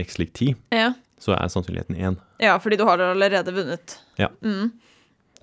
x 0.00 0.16
lik 0.18 0.32
10, 0.38 0.54
Ja. 0.72 0.92
så 1.20 1.34
er 1.36 1.50
sannsynligheten 1.52 1.96
1. 1.98 2.16
ja, 2.40 2.56
fordi 2.58 2.78
du 2.80 2.84
har 2.88 2.98
allerede 2.98 3.52
vunnet. 3.54 3.98
Ja. 4.18 4.28
Mm. 4.42 4.72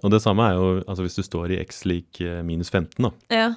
Og 0.03 0.11
det 0.13 0.21
samme 0.23 0.47
er 0.49 0.55
jo 0.57 0.69
altså 0.87 1.03
hvis 1.05 1.15
du 1.19 1.23
står 1.25 1.51
i 1.55 1.59
x 1.63 1.83
lik 1.85 2.21
eh, 2.25 2.39
minus 2.47 2.69
15, 2.73 2.97
da. 3.05 3.11
Ja. 3.33 3.47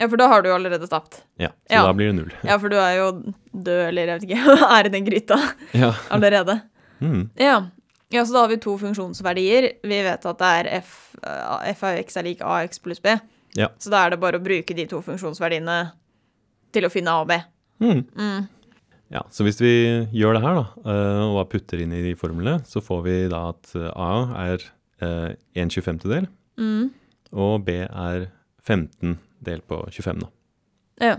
ja, 0.00 0.08
for 0.08 0.16
da 0.20 0.26
har 0.32 0.42
du 0.42 0.48
jo 0.50 0.56
allerede 0.56 0.88
tapt. 0.90 1.20
Ja, 1.38 1.52
så 1.68 1.76
Ja. 1.78 1.84
da 1.86 1.92
blir 1.94 2.10
det 2.10 2.16
null. 2.18 2.32
Ja, 2.44 2.56
for 2.58 2.68
du 2.72 2.76
er 2.80 2.96
jo 2.98 3.08
død, 3.52 3.82
eller 3.88 4.06
jeg 4.12 4.20
vet 4.20 4.28
ikke, 4.30 4.56
er 4.78 4.86
i 4.90 4.92
den 4.96 5.06
gryta 5.06 5.38
Ja. 5.82 5.92
allerede. 6.10 6.60
Mm. 7.00 7.30
Ja. 7.38 7.56
ja, 8.10 8.24
så 8.24 8.32
da 8.32 8.40
har 8.46 8.48
vi 8.54 8.56
to 8.64 8.74
funksjonsverdier. 8.80 9.70
Vi 9.84 10.02
vet 10.08 10.26
at 10.26 10.38
det 10.42 10.52
er 10.60 10.70
f, 10.80 10.96
eh, 11.22 11.70
f 11.74 11.84
av 11.86 11.98
x 12.02 12.16
er 12.16 12.26
lik 12.28 12.42
ax 12.42 12.78
pluss 12.82 13.00
b. 13.04 13.14
Ja. 13.56 13.68
Så 13.78 13.88
da 13.92 14.04
er 14.06 14.10
det 14.16 14.20
bare 14.20 14.40
å 14.40 14.44
bruke 14.44 14.74
de 14.76 14.84
to 14.90 14.98
funksjonsverdiene 15.04 15.78
til 16.74 16.84
å 16.84 16.90
finne 16.92 17.12
a 17.14 17.22
og 17.22 17.28
b. 17.30 17.38
Mm. 17.80 18.02
Mm. 18.16 18.48
Ja, 19.14 19.20
så 19.30 19.44
hvis 19.46 19.60
vi 19.62 19.70
gjør 20.18 20.34
det 20.34 20.42
her, 20.42 20.56
da, 20.58 20.64
eh, 20.90 21.20
og 21.30 21.44
putter 21.52 21.78
inn 21.84 21.92
i 21.94 22.02
de 22.02 22.14
formlene, 22.18 22.58
så 22.66 22.82
får 22.82 23.04
vi 23.06 23.14
da 23.30 23.44
at 23.52 23.70
a 23.94 24.08
er 24.50 24.64
eh, 25.02 25.34
1 25.54 25.72
25. 25.72 26.28
Mm. 26.56 26.88
og 27.36 27.66
b 27.66 27.72
er 27.84 28.30
15 28.64 29.18
delt 29.44 29.66
på 29.68 29.82
25, 29.92 30.22
da. 30.22 30.28
Ja. 31.04 31.16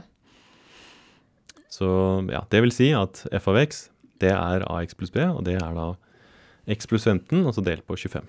Så 1.70 1.88
ja, 2.32 2.42
det 2.50 2.64
vil 2.64 2.74
si 2.74 2.90
at 2.98 3.22
f 3.38 3.48
av 3.52 3.60
x, 3.62 3.90
det 4.18 4.32
er 4.34 4.66
ax 4.66 4.98
pluss 4.98 5.14
b, 5.14 5.22
og 5.30 5.44
det 5.46 5.60
er 5.62 5.76
da 5.78 5.92
x 6.74 6.90
pluss 6.90 7.06
15, 7.06 7.46
altså 7.46 7.62
delt 7.62 7.86
på 7.88 7.96
25. 7.96 8.26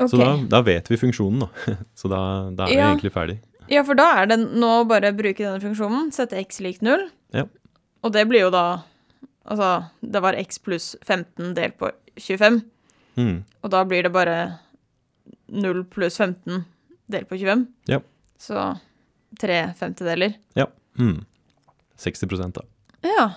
Ok. 0.00 0.08
Så 0.08 0.16
da, 0.16 0.28
da 0.48 0.62
vet 0.64 0.88
vi 0.88 0.96
funksjonen, 0.96 1.42
da. 1.44 1.74
Så 1.98 2.08
da, 2.08 2.20
da 2.54 2.68
er 2.68 2.72
vi 2.72 2.80
egentlig 2.80 3.12
ferdig. 3.12 3.40
Ja, 3.70 3.82
for 3.86 3.98
da 3.98 4.08
er 4.22 4.30
det 4.30 4.38
nå 4.40 4.70
bare 4.90 5.12
bruke 5.16 5.42
denne 5.42 5.60
funksjonen, 5.62 6.08
sette 6.14 6.40
x 6.40 6.62
lik 6.64 6.80
0. 6.84 7.04
Ja. 7.36 7.44
Og 8.02 8.14
det 8.14 8.24
blir 8.30 8.46
jo 8.46 8.54
da 8.54 8.64
Altså, 9.42 9.88
det 10.06 10.20
var 10.22 10.36
x 10.38 10.60
pluss 10.62 10.84
15 11.02 11.56
delt 11.56 11.74
på 11.74 11.88
25. 12.14 12.60
Mm. 13.18 13.42
Og 13.62 13.72
da 13.72 13.82
blir 13.88 14.06
det 14.06 14.12
bare 14.14 14.36
0 15.52 15.84
pluss 15.92 16.18
15 16.20 16.64
delt 17.12 17.28
på 17.28 17.38
25. 17.38 17.66
Ja. 17.90 18.00
Så 18.40 18.66
tre 19.40 19.64
femtedeler. 19.78 20.36
Ja. 20.58 20.68
Mm. 20.98 21.24
60 21.96 22.52
da. 22.52 22.64
Ja. 23.02 23.32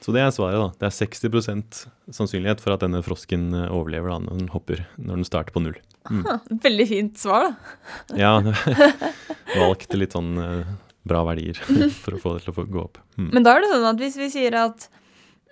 Så 0.00 0.12
det 0.14 0.22
er 0.22 0.30
svaret, 0.30 0.60
da. 0.60 0.68
Det 0.78 0.86
er 0.86 0.94
60 0.94 1.86
sannsynlighet 2.14 2.60
for 2.62 2.76
at 2.76 2.82
denne 2.84 3.00
frosken 3.02 3.48
eh, 3.56 3.70
overlever 3.72 4.12
da 4.12 4.18
når 4.22 4.40
den 4.42 4.50
hopper, 4.52 4.84
når 5.00 5.22
den 5.22 5.28
starter 5.28 5.54
på 5.54 5.62
null. 5.64 5.78
Mm. 6.10 6.26
Veldig 6.66 6.88
fint 6.90 7.18
svar, 7.18 7.48
da. 7.48 8.18
Ja, 8.22 8.34
valgte 9.56 9.98
litt 9.98 10.14
sånn 10.14 10.36
eh, 10.42 10.74
bra 11.06 11.22
verdier 11.26 11.58
for 12.02 12.16
å 12.16 12.20
få 12.22 12.36
det 12.36 12.44
til 12.44 12.54
å 12.54 12.66
gå 12.66 12.82
opp. 12.82 13.00
Mm. 13.16 13.30
Men 13.32 13.46
da 13.46 13.56
er 13.56 13.64
det 13.64 13.72
sånn 13.72 13.88
at 13.88 14.02
hvis 14.02 14.18
vi 14.20 14.30
sier 14.30 14.58
at 14.58 14.88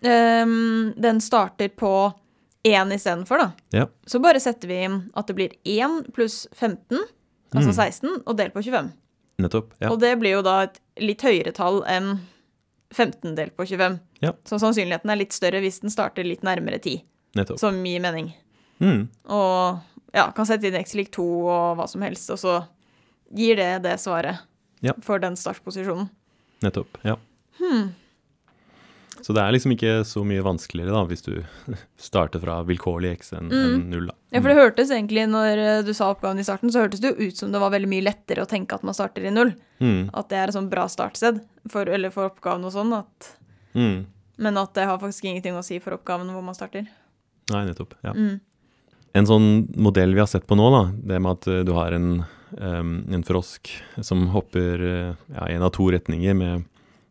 um, 0.03 0.93
den 0.99 1.21
starter 1.23 1.71
på 1.71 1.93
1 2.65 2.93
istedenfor, 2.97 3.39
da, 3.39 3.53
Ja. 3.73 3.87
så 4.07 4.21
bare 4.23 4.41
setter 4.41 4.69
vi 4.69 4.83
inn 4.85 5.11
at 5.15 5.27
det 5.27 5.35
blir 5.37 5.53
1 5.65 6.13
pluss 6.15 6.47
15, 6.53 6.99
altså 7.55 7.69
Mm. 7.71 7.75
16, 7.75 8.23
og 8.27 8.37
delt 8.37 8.55
på 8.55 8.63
25. 8.65 8.93
Nettopp. 9.39 9.73
Ja. 9.81 9.91
Og 9.91 9.99
det 10.01 10.19
blir 10.19 10.31
jo 10.39 10.43
da 10.43 10.63
et 10.63 10.81
litt 10.99 11.21
høyere 11.23 11.53
tall 11.53 11.83
enn 11.87 12.21
15 12.93 13.35
delt 13.35 13.57
på 13.57 13.67
25. 13.67 13.99
Ja. 14.23 14.33
Så 14.47 14.59
sannsynligheten 14.59 15.11
er 15.11 15.17
litt 15.17 15.33
større 15.33 15.61
hvis 15.61 15.81
den 15.81 15.91
starter 15.91 16.25
litt 16.25 16.43
nærmere 16.43 16.79
10, 16.81 17.03
Nettopp. 17.37 17.59
som 17.59 17.83
gir 17.85 18.01
mening. 18.01 18.33
Mm. 18.81 19.09
Og 19.27 19.81
ja, 20.15 20.31
kan 20.31 20.47
sette 20.47 20.65
inn 20.65 20.75
x 20.77 20.95
lik 20.95 21.11
2 21.11 21.25
og 21.49 21.77
hva 21.79 21.89
som 21.89 22.01
helst, 22.03 22.31
og 22.31 22.39
så 22.39 22.67
gir 23.35 23.57
det 23.57 23.83
det 23.83 23.99
svaret 23.99 24.39
Ja. 24.81 24.93
for 25.03 25.19
den 25.19 25.35
startposisjonen. 25.37 26.09
Nettopp. 26.63 26.97
Ja. 27.05 27.17
Hmm. 27.59 27.95
Så 29.25 29.33
det 29.33 29.41
er 29.41 29.55
liksom 29.57 29.73
ikke 29.73 29.93
så 30.05 30.21
mye 30.29 30.43
vanskeligere 30.45 30.93
da, 30.93 31.03
hvis 31.09 31.23
du 31.25 31.33
starter 31.97 32.43
fra 32.43 32.59
vilkårlig 32.69 33.15
x 33.17 33.33
enn 33.33 33.47
Mm. 33.49 33.75
en 33.75 33.85
null. 33.91 34.07
da. 34.11 34.15
Ja, 34.35 34.41
for 34.43 34.51
det 34.53 34.59
hørtes 34.59 34.91
egentlig, 34.93 35.25
når 35.33 35.63
eh, 35.63 35.83
du 35.87 35.93
sa 35.97 36.11
oppgaven 36.13 36.39
i 36.43 36.45
starten, 36.45 36.69
så 36.75 36.83
hørtes 36.85 37.01
det 37.01 37.15
jo 37.15 37.29
ut 37.31 37.37
som 37.41 37.53
det 37.55 37.61
var 37.63 37.73
veldig 37.73 37.89
mye 37.89 38.05
lettere 38.05 38.45
å 38.45 38.51
tenke 38.51 38.77
at 38.77 38.83
man 38.85 38.93
starter 38.97 39.25
i 39.25 39.33
null. 39.33 39.55
Mm. 39.81 40.11
At 40.13 40.29
det 40.29 40.37
er 40.43 40.49
et 40.53 40.57
sånn 40.59 40.69
bra 40.69 40.85
startsted 40.93 41.41
for, 41.73 41.89
eller 41.89 42.13
for 42.13 42.29
oppgaven 42.29 42.67
og 42.69 42.73
sånn. 42.77 42.93
At, 42.99 43.31
Mm. 43.75 44.05
men 44.39 44.57
at 44.61 44.75
det 44.75 44.85
har 44.87 44.99
faktisk 45.01 45.25
ingenting 45.25 45.57
å 45.57 45.65
si 45.65 45.79
for 45.81 45.97
oppgaven 45.97 46.29
hvor 46.31 46.45
man 46.45 46.55
starter. 46.55 46.85
Nei, 47.51 47.65
nettopp. 47.67 47.95
Ja. 48.05 48.13
Mm. 48.13 48.41
En 49.15 49.27
sånn 49.27 49.49
modell 49.79 50.13
vi 50.13 50.21
har 50.21 50.27
sett 50.29 50.47
på 50.47 50.57
nå, 50.59 50.69
da, 50.75 50.85
det 51.07 51.21
med 51.23 51.33
at 51.39 51.49
eh, 51.49 51.63
du 51.65 51.73
har 51.73 51.93
en, 51.97 52.25
um, 52.59 52.93
en 53.15 53.23
frosk 53.25 53.71
som 54.03 54.27
hopper 54.35 54.83
i 54.85 54.95
ja, 55.33 55.47
en 55.49 55.63
av 55.63 55.71
to 55.73 55.89
retninger 55.95 56.35
med, 56.37 56.65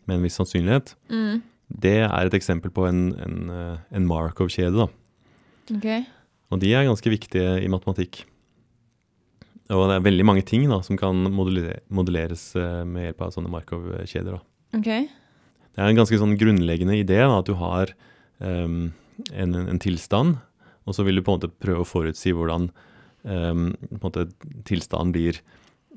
med 0.06 0.16
en 0.18 0.24
viss 0.24 0.36
sannsynlighet, 0.38 0.94
Mm. 1.10 1.42
Det 1.70 1.98
er 2.04 2.28
et 2.28 2.36
eksempel 2.38 2.72
på 2.74 2.86
en, 2.90 3.08
en, 3.24 3.40
eh, 3.54 3.80
en 3.96 4.08
Markov-kjede. 4.08 4.88
Okay. 5.72 6.04
Og 6.52 6.62
de 6.62 6.74
er 6.76 6.88
ganske 6.88 7.14
viktige 7.14 7.58
i 7.64 7.72
matematikk. 7.72 8.24
Og 9.74 9.88
det 9.90 9.96
er 9.96 10.06
veldig 10.06 10.26
mange 10.28 10.44
ting 10.46 10.66
da, 10.70 10.82
som 10.86 11.00
kan 11.00 11.24
modellere, 11.34 11.80
modelleres 11.94 12.50
eh, 12.60 12.82
med 12.88 13.08
hjelp 13.08 13.24
av 13.26 13.36
sånne 13.36 13.52
Markov-kjeder. 13.54 14.42
Okay. 14.78 15.08
Det 15.74 15.82
er 15.82 15.90
en 15.90 15.98
ganske 15.98 16.20
sånn 16.20 16.36
grunnleggende 16.38 17.00
idé 17.00 17.22
da, 17.24 17.40
at 17.40 17.50
du 17.50 17.56
har 17.58 17.94
um, 18.38 18.92
en, 19.34 19.56
en 19.64 19.82
tilstand, 19.82 20.38
og 20.84 20.98
så 20.98 21.06
vil 21.08 21.18
du 21.18 21.24
på 21.26 21.34
en 21.34 21.40
måte 21.40 21.54
prøve 21.64 21.82
å 21.82 21.88
forutsi 21.88 22.34
hvordan 22.36 22.68
um, 23.24 23.72
på 23.74 23.98
en 23.98 24.04
måte 24.04 24.28
tilstanden 24.68 25.14
blir 25.16 25.40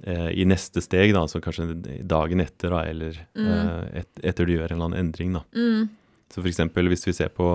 i 0.05 0.45
neste 0.45 0.83
steg, 0.85 1.15
da, 1.15 1.23
altså 1.25 1.41
kanskje 1.41 1.71
dagen 2.07 2.41
etter, 2.45 2.71
da, 2.75 2.83
eller 2.91 3.17
eh, 3.35 4.03
et, 4.03 4.11
etter 4.23 4.47
du 4.47 4.53
gjør 4.57 4.71
en 4.71 4.77
eller 4.77 4.91
annen 4.91 5.01
endring. 5.07 5.33
Da. 5.39 5.43
Mm. 5.57 5.89
Så 6.33 6.43
eksempel 6.47 6.91
hvis 6.93 7.07
vi 7.09 7.15
ser 7.17 7.31
på 7.33 7.49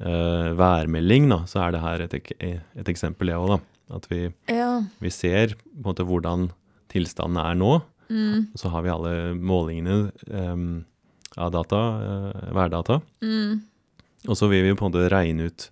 eh, 0.00 0.48
værmelding, 0.58 1.28
da, 1.32 1.42
så 1.50 1.66
er 1.66 1.74
det 1.76 1.82
her 1.84 2.04
et, 2.06 2.16
et 2.40 2.88
eksempel, 2.94 3.30
det 3.32 3.36
òg. 3.38 3.58
At 3.88 4.04
vi, 4.10 4.26
Ja. 4.52 4.82
vi 5.00 5.10
ser 5.10 5.54
på 5.56 5.80
en 5.80 5.86
måte 5.90 6.04
hvordan 6.08 6.50
tilstanden 6.92 7.40
er 7.44 7.54
nå, 7.58 7.78
Mm. 8.08 8.46
og 8.54 8.56
så 8.56 8.70
har 8.72 8.80
vi 8.86 8.88
alle 8.88 9.10
målingene 9.36 10.10
um, 10.32 10.86
av 11.36 11.50
data, 11.52 11.76
uh, 11.76 12.54
værdata. 12.56 13.02
Mm. 13.20 13.58
Og 14.26 14.34
så 14.40 14.48
vil 14.48 14.62
vi 14.64 14.70
på 14.72 14.86
en 14.86 14.92
måte 14.94 15.10
regne 15.12 15.50
ut 15.50 15.66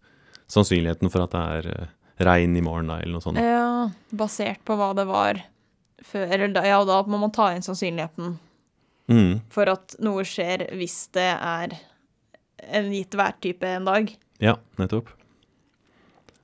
sannsynligheten 0.52 1.09
for 1.11 1.24
at 1.24 1.32
det 1.32 1.40
er 1.40 1.68
eh, 1.72 1.87
regn 2.28 2.59
i 2.61 2.61
morgen, 2.61 2.90
da, 2.92 2.98
eller 3.00 3.16
noe 3.16 3.24
sånt. 3.24 3.40
ja. 3.40 3.88
Basert 4.12 4.61
på 4.68 4.76
hva 4.76 4.90
det 4.94 5.06
var 5.09 5.40
før 6.04 6.26
Eller 6.32 6.48
da, 6.52 6.62
ja, 6.66 6.85
da 6.85 7.02
må 7.09 7.18
man 7.20 7.32
ta 7.32 7.52
inn 7.54 7.62
sannsynligheten 7.64 8.38
Mm, 9.09 9.37
for 9.54 9.68
at 9.70 9.94
noe 10.02 10.24
skjer 10.26 10.64
hvis 10.74 11.06
det 11.14 11.28
er 11.38 11.76
en 12.74 12.88
gitt 12.90 13.14
værtype 13.14 13.62
en 13.76 13.85
dag. 13.87 14.09
ja, 14.42 14.56
nettopp. 14.80 15.12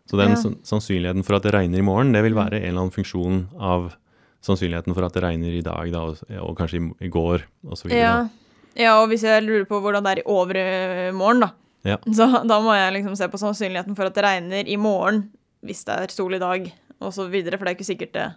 Så 0.06 0.16
den 0.16 0.30
Ja. 0.30 0.36
sannsynligheten 0.62 1.24
for 1.24 1.34
at 1.36 1.42
det 1.42 1.52
regner 1.54 1.78
i 1.78 1.82
morgen, 1.82 2.12
det 2.12 2.22
vil 2.22 2.34
være 2.36 2.60
en 2.60 2.68
eller 2.68 2.80
annen 2.84 2.94
funksjon 2.94 3.48
av 3.58 3.94
sannsynligheten 4.42 4.94
for 4.94 5.02
at 5.06 5.12
det 5.12 5.22
regner 5.24 5.50
i 5.58 5.60
dag, 5.62 5.90
da, 5.90 6.00
og, 6.02 6.18
og 6.38 6.56
kanskje 6.58 6.92
i, 7.00 7.08
går, 7.08 7.42
og 7.66 7.76
så 7.78 7.88
videre. 7.88 7.98
Ja. 7.98 8.28
ja, 8.76 8.94
og 9.02 9.08
hvis 9.10 9.22
jeg 9.26 9.42
lurer 9.42 9.64
på 9.66 9.80
hvordan 9.82 10.04
det 10.04 10.12
er 10.18 10.22
i 10.22 10.28
overmorgen, 10.30 11.40
da, 11.40 11.50
Ja. 11.84 11.96
så 12.14 12.46
da 12.46 12.60
må 12.62 12.74
jeg 12.78 12.92
liksom 13.02 13.16
se 13.18 13.26
på 13.28 13.38
sannsynligheten 13.42 13.96
for 13.96 14.04
at 14.06 14.14
det 14.14 14.22
regner 14.24 14.68
i 14.68 14.76
morgen 14.76 15.30
hvis 15.64 15.84
det 15.84 15.98
er 15.98 16.08
sol 16.14 16.34
i 16.34 16.38
dag, 16.38 16.72
og 17.00 17.10
så 17.12 17.26
videre, 17.30 17.58
for 17.58 17.64
det 17.66 17.72
er 17.74 17.78
ikke 17.80 17.90
sikkert 17.90 18.12
det 18.12 18.30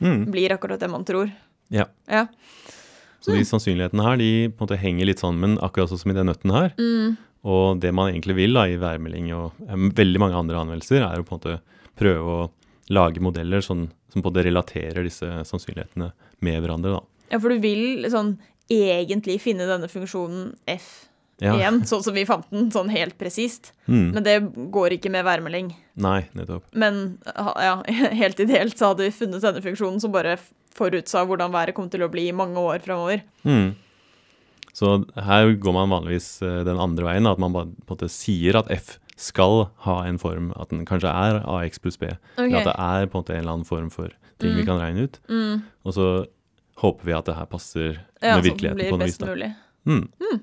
Mm, 0.00 0.28
blir 0.30 0.52
akkurat 0.54 0.80
det 0.80 0.90
man 0.90 1.04
tror. 1.04 1.30
ja. 1.74 1.88
Ja. 2.06 2.26
Så 3.20 3.34
de 3.34 3.42
sannsynlighetene 3.44 4.04
her, 4.06 4.16
de 4.16 4.48
på 4.48 4.62
en 4.62 4.68
måte 4.68 4.78
henger 4.78 5.08
litt 5.08 5.18
sammen, 5.18 5.56
akkurat 5.58 5.90
sånn 5.90 5.98
som 5.98 6.12
i 6.12 6.14
den 6.14 6.28
nøtten 6.30 6.52
her. 6.54 6.70
Mm. 6.78 7.16
Og 7.50 7.80
det 7.82 7.90
man 7.94 8.12
egentlig 8.12 8.36
vil 8.38 8.54
da 8.54 8.62
i 8.70 8.78
værmelding 8.78 9.32
og 9.34 9.58
veldig 9.98 10.22
mange 10.22 10.38
andre 10.38 10.60
anvendelser, 10.60 11.02
er 11.02 11.18
å 11.18 11.26
på 11.26 11.34
en 11.34 11.40
måte 11.40 11.56
prøve 11.98 12.36
å 12.36 12.46
lage 12.94 13.22
modeller 13.22 13.60
sånn, 13.64 13.88
som 14.12 14.22
på 14.22 14.30
en 14.30 14.32
måte 14.32 14.46
relaterer 14.46 15.04
disse 15.06 15.26
sannsynlighetene 15.50 16.12
med 16.46 16.62
hverandre. 16.62 16.94
da. 16.94 17.02
ja, 17.34 17.40
for 17.42 17.50
du 17.50 17.58
vil 17.62 18.06
sånn 18.10 18.36
egentlig 18.70 19.40
finne 19.42 19.66
denne 19.68 19.90
funksjonen 19.90 20.54
f 20.68 21.07
Ja. 21.40 21.52
igjen, 21.54 21.82
sånn 21.86 22.02
som 22.02 22.14
vi 22.16 22.24
fant 22.26 22.48
den, 22.50 22.70
sånn 22.74 22.88
helt 22.90 23.14
presist. 23.18 23.72
Mm. 23.86 24.12
Men 24.16 24.24
det 24.26 24.36
går 24.74 24.96
ikke 24.96 25.10
med 25.14 25.24
værmelding. 25.24 25.68
Nei, 26.02 26.24
nettopp. 26.34 26.64
Men 26.74 27.18
ja, 27.36 27.76
helt 28.22 28.40
ideelt 28.42 28.76
så 28.78 28.90
hadde 28.92 29.06
vi 29.06 29.14
funnet 29.14 29.42
denne 29.44 29.62
funksjonen 29.62 30.00
som 30.02 30.10
bare 30.14 30.36
forutsa 30.74 31.22
hvordan 31.26 31.52
været 31.54 31.74
kom 31.74 31.88
til 31.90 32.02
å 32.02 32.10
bli 32.10 32.28
i 32.28 32.34
mange 32.34 32.58
år 32.58 32.80
framover. 32.82 33.22
Mm. 33.46 33.74
Så 34.78 34.92
her 35.26 35.52
går 35.58 35.74
man 35.74 35.90
vanligvis 35.90 36.26
eh, 36.46 36.60
den 36.66 36.78
andre 36.78 37.06
veien, 37.08 37.26
at 37.26 37.38
man 37.42 37.54
bare 37.54 37.70
på 37.86 37.94
en 37.94 37.96
måte 37.96 38.10
sier 38.10 38.58
at 38.60 38.68
f 38.70 38.96
skal 39.18 39.64
ha 39.82 39.96
en 40.06 40.18
form, 40.22 40.52
at 40.54 40.70
den 40.70 40.84
kanskje 40.86 41.10
er 41.10 41.40
ax 41.50 41.80
pluss 41.82 41.96
b. 41.98 42.06
Eller 42.38 42.60
at 42.60 42.68
det 42.68 42.74
er 42.78 43.08
på 43.10 43.18
en 43.18 43.22
måte 43.24 43.34
en 43.34 43.40
eller 43.42 43.56
annen 43.56 43.66
form 43.66 43.88
for 43.90 44.12
ting 44.38 44.54
vi 44.54 44.62
Mm. 44.62 44.66
kan 44.68 44.78
regne 44.78 45.06
ut. 45.08 45.18
Mm. 45.26 45.62
Og 45.84 45.94
så 45.96 46.06
håper 46.78 47.04
vi 47.08 47.12
at 47.16 47.24
det 47.26 47.34
her 47.34 47.46
passer 47.50 47.98
Ja, 48.22 48.36
med 48.36 48.44
virkeligheten 48.46 48.78
på 48.78 48.84
den 48.86 48.86
virkeligheten 48.86 48.86
Ja, 48.86 48.94
noe 48.94 49.06
vis. 49.06 49.18
best 49.18 49.26
mulig. 49.26 49.50
mulig. 49.86 50.06
Mm. 50.22 50.40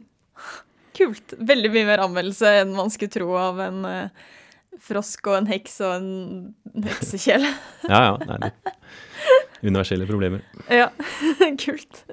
Kult. 0.95 1.33
Veldig 1.39 1.71
mye 1.73 1.85
mer 1.89 2.03
anmeldelse 2.05 2.51
enn 2.61 2.73
man 2.77 2.91
skulle 2.93 3.11
tro 3.11 3.33
av 3.39 3.59
en 3.65 3.81
uh, 3.87 4.25
frosk 4.85 5.27
og 5.31 5.37
en 5.41 5.49
heks 5.49 5.79
og 5.83 5.95
en 5.97 6.85
heksekjele. 6.85 7.49
Ja, 7.91 8.01
ja. 8.13 8.37
Nei. 8.39 8.51
Universelle 9.65 10.05
problemer. 10.07 10.43
ja, 10.69 10.89
kult. 11.63 12.03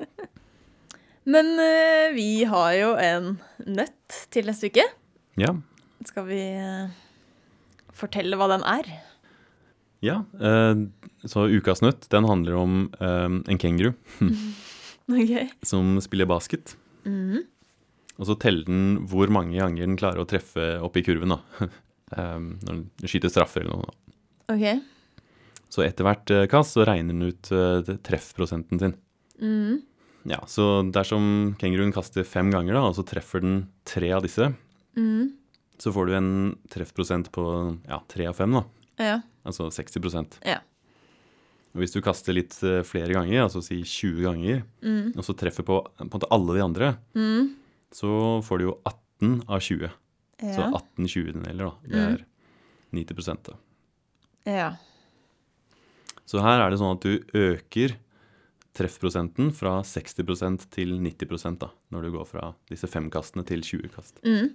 Men 1.28 1.52
uh, 1.60 2.10
vi 2.16 2.42
har 2.50 2.72
jo 2.78 2.90
en 2.98 3.36
nøtt 3.66 4.18
til 4.34 4.48
neste 4.50 4.70
uke. 4.72 4.86
Ja. 5.38 5.52
Skal 6.08 6.26
vi 6.26 6.40
uh, 6.58 6.90
fortelle 7.94 8.38
hva 8.40 8.50
den 8.56 8.66
er? 8.66 8.90
ja. 10.02 10.16
Så 11.22 11.44
ukas 11.46 11.78
nøtt, 11.84 12.08
den 12.10 12.24
handler 12.26 12.56
om 12.58 12.72
en 12.98 13.58
kenguru 13.62 13.92
Ok. 15.14 15.30
som 15.62 15.92
spiller 16.02 16.26
basket. 16.26 16.72
Mhm. 17.06 17.44
Og 18.22 18.28
så 18.28 18.36
teller 18.38 18.68
den 18.68 18.82
hvor 19.10 19.30
mange 19.34 19.58
ganger 19.58 19.82
den 19.82 19.98
klarer 19.98 20.22
å 20.22 20.28
treffe 20.30 20.76
opp 20.78 20.94
i 20.96 21.02
kurven. 21.02 21.34
da. 21.34 21.68
Um, 22.14 22.52
når 22.64 22.72
den 22.76 23.10
skyter 23.10 23.32
straffer 23.32 23.64
eller 23.64 23.82
noe. 23.82 23.94
Ok. 24.52 24.66
Så 25.72 25.82
etter 25.82 26.06
hvert 26.06 26.30
eh, 26.30 26.46
kast 26.52 26.76
så 26.76 26.84
regner 26.86 27.16
den 27.16 27.32
ut 27.32 27.50
uh, 27.50 27.96
treffprosenten 28.06 28.78
sin. 28.82 28.94
Mhm. 29.42 29.80
Ja, 30.30 30.38
Så 30.46 30.84
dersom 30.94 31.56
kenguruen 31.58 31.90
kaster 31.90 32.22
fem 32.22 32.52
ganger, 32.54 32.76
da, 32.76 32.82
og 32.86 32.94
så 32.94 33.02
treffer 33.02 33.42
den 33.42 33.56
tre 33.82 34.12
av 34.14 34.22
disse, 34.22 34.52
mm. 34.94 35.32
så 35.82 35.90
får 35.90 36.06
du 36.06 36.12
en 36.14 36.28
treffprosent 36.70 37.32
på 37.34 37.42
ja, 37.88 37.98
tre 38.06 38.28
av 38.30 38.36
fem, 38.38 38.54
da. 38.54 38.62
Ja. 39.02 39.16
Altså 39.42 39.66
60% 39.74 40.38
Ja. 40.46 40.60
Og 41.72 41.80
Hvis 41.82 41.96
du 41.96 41.98
kaster 42.04 42.36
litt 42.36 42.54
eh, 42.62 42.84
flere 42.86 43.16
ganger, 43.16 43.48
altså 43.48 43.64
si 43.64 43.80
20 43.82 44.22
ganger, 44.28 44.62
mm. 44.84 45.16
og 45.16 45.26
så 45.26 45.34
treffer 45.34 45.66
på, 45.66 45.80
på 45.82 46.22
alle 46.30 46.54
de 46.60 46.64
andre, 46.68 46.92
Mhm. 47.18 47.50
Så 47.92 48.42
får 48.44 48.58
du 48.58 48.64
jo 48.70 48.78
18 48.88 49.42
av 49.48 49.60
20. 49.60 49.90
Så 50.42 50.58
Ja. 50.58 50.70
18 50.74 51.06
20-deler, 51.06 51.58
da. 51.64 51.72
Det 51.86 51.92
Mm. 51.92 52.14
er 52.14 52.24
90 52.92 53.42
da. 53.44 53.56
ja. 54.46 54.70
Så 56.26 56.40
her 56.40 56.60
er 56.64 56.70
det 56.70 56.78
sånn 56.78 56.96
at 56.96 57.00
du 57.02 57.18
øker 57.34 57.96
treffprosenten 58.74 59.50
fra 59.52 59.82
60% 59.84 60.64
til 60.72 60.94
90 60.98 61.58
da, 61.60 61.68
når 61.92 62.02
du 62.06 62.10
går 62.14 62.26
fra 62.26 62.54
disse 62.70 62.88
fem 62.88 63.10
kastene 63.12 63.44
til 63.44 63.60
20 63.60 63.88
kast. 63.92 64.20
Mm. 64.24 64.54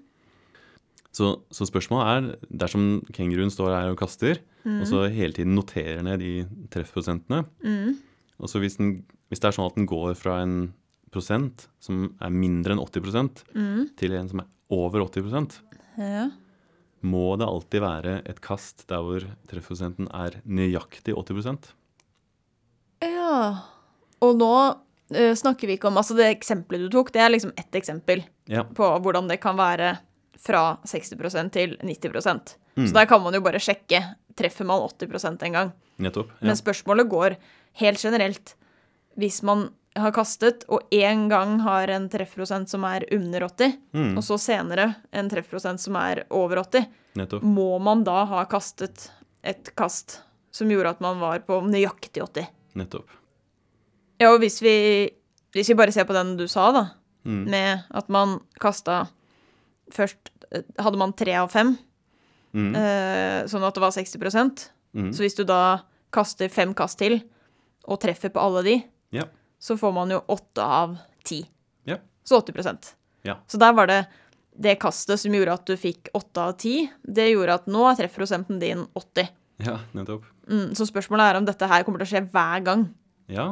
Så, 1.13 1.41
så 1.53 1.65
spørsmålet 1.69 2.07
er, 2.33 2.47
dersom 2.51 3.03
kenguruen 3.13 3.49
står 3.53 3.73
her 3.73 3.91
og 3.91 3.97
kaster, 4.01 4.39
mm. 4.65 4.81
og 4.81 4.87
så 4.89 5.03
hele 5.13 5.33
tiden 5.33 5.55
noterer 5.57 6.01
ned 6.05 6.19
de 6.19 6.33
treffprosentene, 6.73 7.45
Mhm. 7.63 7.95
og 8.39 8.49
så 8.49 8.59
hvis, 8.61 8.77
den, 8.77 9.03
hvis 9.29 9.39
det 9.41 9.45
er 9.49 9.55
sånn 9.57 9.69
at 9.71 9.75
den 9.75 9.87
går 9.87 10.15
fra 10.17 10.41
en 10.43 10.73
som 11.21 12.03
er 12.21 12.33
mindre 12.33 12.75
enn 12.75 12.81
80 12.83 13.45
mm. 13.53 13.95
til 13.99 14.17
en 14.17 14.29
som 14.29 14.43
er 14.43 14.49
over 14.69 15.05
80 15.07 15.61
Ja. 15.97 16.27
må 17.01 17.37
det 17.39 17.47
alltid 17.47 17.81
være 17.81 18.17
et 18.29 18.41
kast 18.41 18.85
der 18.89 19.01
hvor 19.01 19.23
treffprosenten 19.49 20.09
er 20.13 20.41
nøyaktig 20.45 21.15
80% 21.15 21.71
Ja. 23.01 23.63
Og 24.21 24.37
nå 24.37 24.53
uh, 24.73 25.33
snakker 25.37 25.69
vi 25.69 25.77
ikke 25.77 25.89
om 25.89 25.97
Altså, 25.97 26.15
det 26.17 26.29
eksempelet 26.31 26.87
du 26.87 26.97
tok, 26.97 27.11
det 27.13 27.21
er 27.21 27.33
liksom 27.33 27.53
ett 27.57 27.75
eksempel 27.75 28.23
Ja. 28.47 28.63
på 28.63 28.85
hvordan 29.01 29.27
det 29.29 29.41
kan 29.41 29.57
være 29.57 29.97
fra 30.37 30.77
60% 30.85 31.51
til 31.51 31.77
90 31.81 32.57
Mm. 32.77 32.85
Så 32.85 32.93
der 32.93 33.07
kan 33.09 33.21
man 33.23 33.33
jo 33.33 33.41
bare 33.41 33.57
sjekke. 33.57 33.97
Treffer 34.37 34.67
man 34.69 34.83
80% 34.85 35.41
en 35.47 35.55
gang? 35.55 35.71
Nettopp. 35.97 36.29
Ja. 36.37 36.51
Men 36.51 36.59
spørsmålet 36.59 37.09
går 37.09 37.35
helt 37.81 37.97
generelt. 37.97 38.53
Hvis 39.17 39.41
man 39.41 39.71
har 39.99 40.11
kastet, 40.15 40.63
og 40.69 40.87
én 40.91 41.27
gang 41.29 41.59
har 41.63 41.87
en 41.89 42.07
treffprosent 42.09 42.69
som 42.69 42.83
er 42.85 43.05
under 43.11 43.41
80, 43.47 43.77
Mm. 43.93 44.17
og 44.17 44.23
så 44.23 44.37
senere 44.39 44.95
en 45.13 45.29
treffprosent 45.29 45.79
som 45.79 45.95
er 45.95 46.23
over 46.31 46.57
80, 46.63 46.85
Nettopp. 47.15 47.43
må 47.43 47.79
man 47.81 48.03
da 48.03 48.25
ha 48.25 48.45
kastet 48.45 49.09
et 49.43 49.71
kast 49.75 50.21
som 50.51 50.67
gjorde 50.69 50.89
at 50.89 51.01
man 51.01 51.19
var 51.19 51.39
på 51.39 51.61
nøyaktig 51.63 52.21
80? 52.23 52.47
Nettopp. 52.75 53.07
Ja, 54.19 54.31
og 54.33 54.39
hvis 54.41 54.61
vi, 54.61 55.09
hvis 55.53 55.67
vi 55.69 55.73
bare 55.77 55.91
ser 55.93 56.05
på 56.05 56.13
den 56.13 56.37
du 56.37 56.47
sa, 56.47 56.71
da, 56.71 56.85
Mm. 57.25 57.49
med 57.49 57.83
at 57.91 58.09
man 58.09 58.39
kasta 58.59 59.07
Først 59.91 60.17
eh, 60.51 60.61
hadde 60.79 60.97
man 60.97 61.13
tre 61.13 61.33
av 61.35 61.49
fem, 61.51 61.77
Mm. 62.53 62.75
eh, 62.75 63.43
sånn 63.47 63.63
at 63.67 63.73
det 63.73 63.79
var 63.81 63.91
60 63.91 64.69
Mm. 64.95 65.13
Så 65.13 65.19
hvis 65.23 65.35
du 65.35 65.43
da 65.45 65.79
kaster 66.11 66.49
fem 66.49 66.73
kast 66.73 66.97
til, 66.97 67.21
og 67.87 67.99
treffer 68.01 68.29
på 68.29 68.39
alle 68.41 68.63
de, 68.63 68.83
Ja. 69.11 69.23
Så 69.59 69.77
får 69.77 69.93
man 69.95 70.11
jo 70.13 70.21
åtte 70.27 70.63
av 70.63 70.97
ti. 71.25 71.41
Ja. 71.89 71.97
Så 72.23 72.41
80% 72.41 72.93
Ja. 73.27 73.37
Så 73.47 73.57
der 73.57 73.73
var 73.73 73.87
det 73.87 74.05
det 74.57 74.75
kastet 74.81 75.19
som 75.21 75.33
gjorde 75.35 75.53
at 75.53 75.65
du 75.69 75.75
fikk 75.77 76.09
åtte 76.17 76.41
av 76.41 76.55
ti. 76.57 76.87
Det 77.03 77.27
gjorde 77.29 77.59
at 77.59 77.67
nå 77.69 77.83
er 77.89 77.97
treffprosenten 77.99 78.59
din 78.61 78.85
80. 78.97 79.27
ja, 79.65 79.79
nettopp. 79.93 80.25
Mm, 80.49 80.73
så 80.77 80.87
spørsmålet 80.87 81.29
er 81.29 81.39
om 81.39 81.45
dette 81.45 81.69
her 81.69 81.83
kommer 81.85 82.01
til 82.01 82.07
å 82.07 82.11
skje 82.13 82.23
hver 82.33 82.63
gang. 82.65 82.87
Ja. 83.29 83.51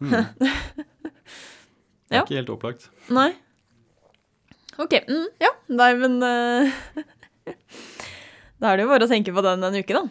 Mm. 0.00 0.10
Det 2.08 2.16
er 2.16 2.24
ikke 2.24 2.38
helt 2.38 2.50
opplagt. 2.54 2.86
Nei. 3.12 3.34
OK. 4.80 4.94
Mm, 5.04 5.26
ja. 5.42 5.50
Nei, 5.68 5.90
men 6.00 6.14
uh... 6.24 7.02
Da 8.58 8.72
er 8.72 8.78
det 8.78 8.86
jo 8.86 8.90
bare 8.90 9.06
å 9.06 9.10
tenke 9.10 9.34
på 9.34 9.42
den 9.44 9.66
en 9.68 9.76
uke, 9.76 9.94
da. 9.94 10.02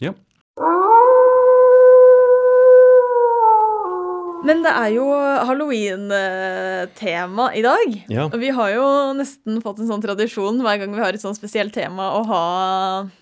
Ja. 0.00 0.12
Men 4.46 4.62
det 4.64 4.70
er 4.72 4.90
jo 4.94 5.04
halloween-tema 5.48 7.48
i 7.56 7.62
dag. 7.64 7.96
Ja. 8.08 8.24
Og 8.30 8.38
vi 8.40 8.50
har 8.56 8.70
jo 8.74 8.84
nesten 9.18 9.58
fått 9.64 9.80
en 9.82 9.90
sånn 9.90 10.02
tradisjon 10.04 10.60
hver 10.64 10.78
gang 10.80 10.94
vi 10.94 11.02
har 11.02 11.16
et 11.16 11.22
sånn 11.22 11.36
spesielt 11.36 11.74
tema, 11.76 12.04
å 12.16 12.22
ha 12.28 12.44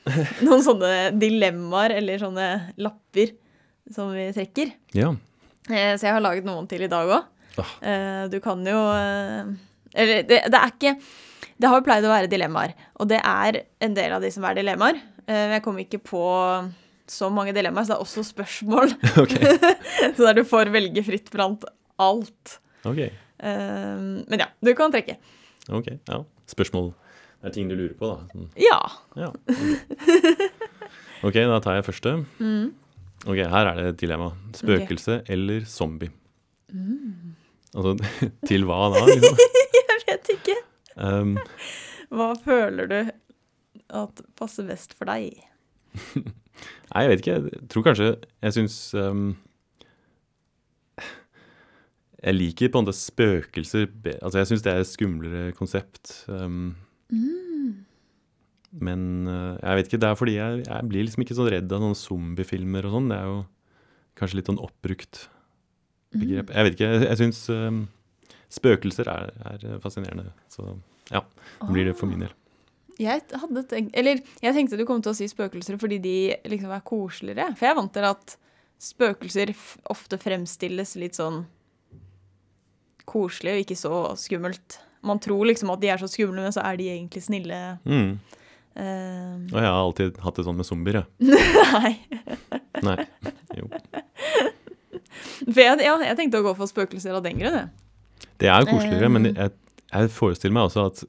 noen 0.46 0.62
sånne 0.64 0.92
dilemmaer 1.18 1.96
eller 1.98 2.20
sånne 2.22 2.46
lapper 2.80 3.34
som 3.94 4.12
vi 4.14 4.28
trekker. 4.36 4.68
Ja. 4.96 5.10
Eh, 5.68 5.94
Så 5.98 6.06
jeg 6.06 6.14
har 6.14 6.22
laget 6.24 6.46
noen 6.48 6.68
til 6.70 6.82
i 6.86 6.90
dag 6.92 7.10
òg. 7.10 7.22
Ah. 7.58 8.28
Du 8.30 8.38
kan 8.44 8.60
jo 8.62 8.78
eh, 8.94 9.48
Eller 9.98 10.20
det, 10.22 10.36
det 10.46 10.58
er 10.60 10.70
ikke 10.70 10.92
Det 11.58 11.66
har 11.66 11.80
jo 11.80 11.86
pleid 11.88 12.04
å 12.06 12.12
være 12.12 12.30
dilemmaer, 12.30 12.70
og 13.02 13.08
det 13.10 13.18
er 13.18 13.64
en 13.82 13.96
del 13.96 14.12
av 14.14 14.22
de 14.22 14.30
som 14.30 14.44
er 14.46 14.54
dilemmaer. 14.60 15.00
Men 15.26 15.56
Jeg 15.56 15.64
kom 15.64 15.80
ikke 15.82 15.98
på 16.06 16.22
så 17.12 17.28
mange 17.32 17.52
dilemmaer, 17.56 17.84
så 17.88 17.94
det 17.94 17.98
er 17.98 18.04
også 18.06 18.24
spørsmål. 18.26 18.92
Ok. 19.22 19.34
så 20.16 20.26
der 20.28 20.38
du 20.38 20.44
får 20.48 20.70
velge 20.74 21.02
fritt 21.06 21.30
blant 21.34 21.64
alt. 21.98 22.58
Ok. 22.86 23.00
Uh, 23.38 24.24
Men 24.28 24.42
ja, 24.44 24.48
du 24.64 24.72
kan 24.78 24.92
trekke. 24.94 25.16
ok. 25.70 25.92
Ja. 26.08 26.22
Spørsmål 26.48 26.92
Det 27.42 27.50
er 27.50 27.54
ting 27.54 27.68
du 27.70 27.74
lurer 27.78 27.94
på, 27.98 28.08
da. 28.08 28.26
Sånn, 28.32 28.48
Ja. 28.58 28.78
Ja. 29.16 29.32
ok. 29.32 30.48
Ok, 31.26 31.34
da 31.34 31.56
tar 31.58 31.74
jeg 31.80 31.84
første. 31.88 32.10
Mm. 32.38 32.68
Ok, 33.26 33.40
her 33.50 33.66
er 33.72 33.74
det 33.80 33.86
et 33.90 33.96
dilemma. 34.04 34.28
Spøkelse 34.54 35.16
eller 35.34 35.64
zombie? 35.66 36.12
Mm. 36.70 37.32
Altså, 37.74 37.96
til 38.46 38.62
hva 38.68 38.76
da? 38.94 39.00
Liksom? 39.08 39.40
Jeg 39.74 39.98
vet 40.06 40.30
ikke. 40.36 40.54
Um, 40.94 41.32
Hva 42.14 42.28
føler 42.44 42.86
du 42.90 42.96
at 43.98 44.22
passer 44.38 44.66
best 44.70 44.94
for 44.94 45.10
deg? 45.10 45.42
Nei, 46.92 47.02
jeg 47.04 47.10
vet 47.10 47.22
ikke. 47.22 47.36
Jeg 47.36 47.68
tror 47.72 47.84
kanskje 47.86 48.08
Jeg 48.42 48.54
syns 48.56 48.76
um, 48.98 49.28
Jeg 52.18 52.34
liker 52.34 52.72
på 52.72 52.80
en 52.80 52.86
måte 52.86 52.98
spøkelser 52.98 53.86
Altså, 54.18 54.40
jeg 54.40 54.50
syns 54.50 54.64
det 54.64 54.72
er 54.72 54.82
et 54.82 54.90
skumlere 54.90 55.42
konsept. 55.58 56.24
Um, 56.28 56.74
Men 58.72 59.04
uh, 59.30 59.54
jeg 59.62 59.78
vet 59.78 59.90
ikke. 59.90 60.00
Det 60.02 60.08
er 60.10 60.18
fordi 60.18 60.34
jeg, 60.38 60.64
jeg 60.66 60.88
blir 60.90 61.06
liksom 61.06 61.24
ikke 61.24 61.38
så 61.38 61.46
redd 61.48 61.72
av 61.72 61.84
sånne 61.84 62.00
zombiefilmer 62.02 62.88
og 62.88 62.96
sånn. 62.98 63.12
Det 63.12 63.20
er 63.20 63.30
jo 63.30 63.38
kanskje 64.18 64.40
litt 64.40 64.50
sånn 64.50 64.60
oppbrukt 64.60 65.22
begrep. 66.16 66.50
Jeg 66.52 66.66
vet 66.66 66.76
ikke. 66.76 66.90
Jeg, 66.90 67.06
jeg 67.06 67.20
syns 67.22 67.40
um, 67.54 67.80
spøkelser 68.52 69.08
er, 69.12 69.32
er 69.52 69.80
fascinerende. 69.84 70.32
Så 70.52 70.66
ja, 71.12 71.22
det 71.62 71.70
blir 71.72 71.88
det 71.88 71.96
for 71.96 72.10
min 72.10 72.26
del. 72.26 72.34
Jeg 72.98 73.22
hadde 73.30 73.62
tenkt 73.70 73.94
Eller 73.96 74.18
jeg 74.42 74.54
tenkte 74.56 74.78
du 74.78 74.82
kom 74.88 74.98
til 75.04 75.12
å 75.12 75.16
si 75.16 75.28
spøkelser 75.30 75.78
fordi 75.78 75.98
de 76.02 76.14
liksom 76.50 76.72
er 76.74 76.82
koseligere. 76.86 77.52
For 77.54 77.68
jeg 77.68 77.74
er 77.74 77.78
vant 77.78 77.92
til 77.94 78.06
at 78.08 78.34
spøkelser 78.82 79.52
ofte 79.90 80.18
fremstilles 80.22 80.96
litt 80.98 81.18
sånn 81.18 81.44
koselig 83.08 83.54
og 83.54 83.62
ikke 83.64 83.78
så 83.78 83.92
skummelt. 84.20 84.78
Man 85.06 85.20
tror 85.22 85.46
liksom 85.48 85.70
at 85.72 85.80
de 85.82 85.90
er 85.92 86.00
så 86.02 86.08
skumle, 86.10 86.42
men 86.44 86.52
så 86.54 86.64
er 86.66 86.76
de 86.80 86.88
egentlig 86.92 87.22
snille. 87.24 87.58
Mm. 87.88 88.18
Uh, 88.78 89.46
Og 89.48 89.56
jeg 89.58 89.66
har 89.66 89.78
alltid 89.80 90.18
hatt 90.22 90.36
det 90.38 90.44
sånn 90.46 90.58
med 90.58 90.68
zombier, 90.68 91.00
jeg. 91.00 91.38
nei. 91.74 91.92
Nei. 92.84 92.98
Jo. 93.58 93.70
For 95.48 95.62
jeg, 95.62 95.80
ja, 95.86 95.94
jeg 96.04 96.18
tenkte 96.18 96.42
å 96.42 96.46
gå 96.46 96.52
for 96.58 96.70
spøkelser 96.70 97.16
av 97.18 97.24
den 97.24 97.40
grunn, 97.40 97.56
jeg. 97.62 98.28
Det 98.38 98.50
er 98.52 98.66
koseligere, 98.68 99.08
men 99.10 99.30
Um. 99.30 99.38
jeg, 99.40 99.54
jeg 99.90 100.10
forestiller 100.14 100.54
meg 100.58 100.68
også 100.68 100.84
at 100.92 101.02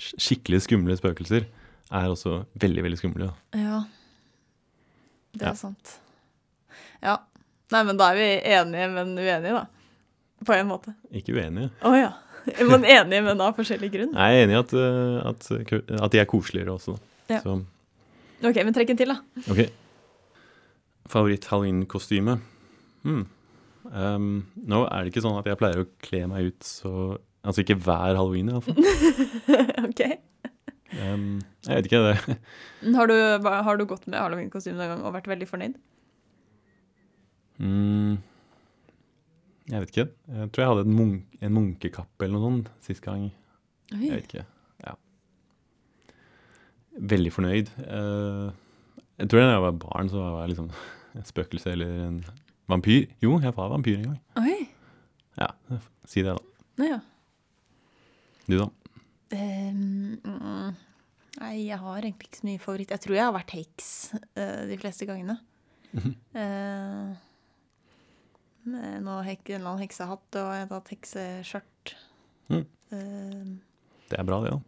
skikkelig 0.00 0.62
skumle 0.66 0.96
spøkelser 0.98 1.46
er 1.92 2.08
også 2.10 2.42
veldig, 2.58 2.82
veldig 2.86 2.98
skumle. 3.00 3.30
da. 3.30 3.58
Ja. 3.60 3.78
Det 5.36 5.42
er 5.42 5.46
Ja. 5.52 5.54
sant. 5.54 5.98
Ja. 7.02 7.16
Nei, 7.72 7.82
men 7.82 7.96
da 7.98 8.10
er 8.12 8.16
vi 8.16 8.28
enige, 8.44 8.88
men 8.94 9.16
uenige, 9.18 9.52
da. 9.52 9.66
På 10.44 10.52
en 10.54 10.68
måte. 10.68 10.94
Ikke 11.12 11.32
uenige. 11.34 11.70
Å 11.82 11.94
ja. 11.96 12.12
Er 12.46 12.64
man 12.70 12.84
enig, 12.84 13.22
men 13.24 13.40
av 13.42 13.56
forskjellig 13.56 13.88
grunn? 13.90 14.12
Jeg 14.14 14.36
er 14.36 14.44
enig 14.46 14.54
i 14.54 14.60
at, 14.60 14.72
eh, 14.78 15.16
at, 15.26 15.48
at 16.04 16.12
de 16.12 16.20
er 16.20 16.28
koseligere 16.30 16.76
også. 16.76 16.98
Ja. 17.28 17.40
Så, 17.42 17.56
Ok, 18.44 18.54
men 18.62 18.74
trekk 18.76 18.90
en 18.92 18.98
til, 19.00 19.08
da. 19.08 19.16
ok. 19.50 19.62
Favoritt-halloween-kostyme? 21.08 22.36
Hmm. 23.02 23.24
Um, 23.86 24.46
nå 24.66 24.80
er 24.90 25.04
det 25.06 25.12
ikke 25.12 25.22
sånn 25.24 25.38
at 25.38 25.46
jeg 25.46 25.58
pleier 25.60 25.82
å 25.84 25.88
kle 26.02 26.20
meg 26.30 26.48
ut 26.50 26.66
så 26.66 26.92
Altså 27.46 27.62
ikke 27.62 27.78
hver 27.78 28.16
halloween, 28.18 28.48
iallfall. 28.50 28.78
ok. 29.88 30.02
Um, 30.96 31.40
jeg 31.66 31.76
vet 31.76 31.88
ikke. 31.90 32.00
det. 32.06 32.38
Har 32.96 33.10
du, 33.10 33.14
har 33.46 33.78
du 33.78 33.84
gått 33.88 34.06
med 34.10 34.18
halloweenkostyme 34.18 34.78
noen 34.78 34.94
gang 34.94 35.04
og 35.06 35.14
vært 35.14 35.28
veldig 35.30 35.48
fornøyd? 35.50 35.78
Mm, 37.62 38.18
jeg 39.70 39.82
vet 39.82 39.94
ikke. 39.94 40.08
Jeg 40.28 40.50
tror 40.52 40.62
jeg 40.62 40.72
hadde 40.72 40.84
en, 40.88 40.96
munk 40.98 41.40
en 41.40 41.56
munkekappe 41.56 42.26
eller 42.26 42.36
noe 42.36 42.46
sånt 42.48 42.70
sist 42.84 43.04
gang. 43.04 43.28
Jeg 43.94 44.12
vet 44.12 44.28
ikke. 44.28 44.44
Ja. 44.84 44.94
Veldig 47.14 47.32
fornøyd. 47.34 47.72
Uh, 47.86 48.50
jeg 49.16 49.30
tror 49.30 49.42
da 49.42 49.50
jeg 49.54 49.64
var 49.64 49.82
barn, 49.86 50.10
så 50.12 50.22
var 50.22 50.42
jeg 50.42 50.54
liksom 50.54 50.70
en 51.16 51.28
spøkelse 51.30 51.72
eller 51.72 51.98
en 52.08 52.22
vampyr. 52.68 53.06
Jo, 53.22 53.38
jeg 53.42 53.54
var 53.56 53.70
vampyr 53.72 54.00
en 54.00 54.10
gang. 54.10 54.22
Oi. 54.42 54.58
Ja, 55.40 55.52
si 56.08 56.24
det, 56.24 56.34
da. 56.34 56.64
Nå 56.80 56.90
ja. 56.90 57.02
Du, 58.46 58.54
da? 58.60 58.66
Mm, 59.34 60.74
nei, 61.40 61.54
jeg 61.66 61.78
har 61.82 61.96
egentlig 61.98 62.28
ikke 62.30 62.38
så 62.40 62.46
mye 62.48 62.62
favoritt. 62.62 62.92
Jeg 62.94 63.02
tror 63.02 63.16
jeg 63.18 63.26
har 63.26 63.34
vært 63.34 63.54
heks 63.56 63.88
uh, 64.14 64.62
de 64.70 64.76
fleste 64.80 65.08
gangene. 65.08 65.36
Mhm. 65.96 66.12
Eh, 66.36 67.22
med 68.66 69.04
noe 69.06 69.20
hek, 69.22 69.44
en 69.46 69.54
eller 69.60 69.68
annen 69.70 69.82
heksehatt 69.84 70.36
og 70.40 70.48
et 70.56 70.72
hatt 70.74 70.88
hekseskjørt. 70.90 71.92
Mm. 72.50 72.64
Uh, 72.90 73.44
Det 74.10 74.16
er 74.18 74.26
bra, 74.26 74.40
det, 74.42 74.50
da. 74.56 74.60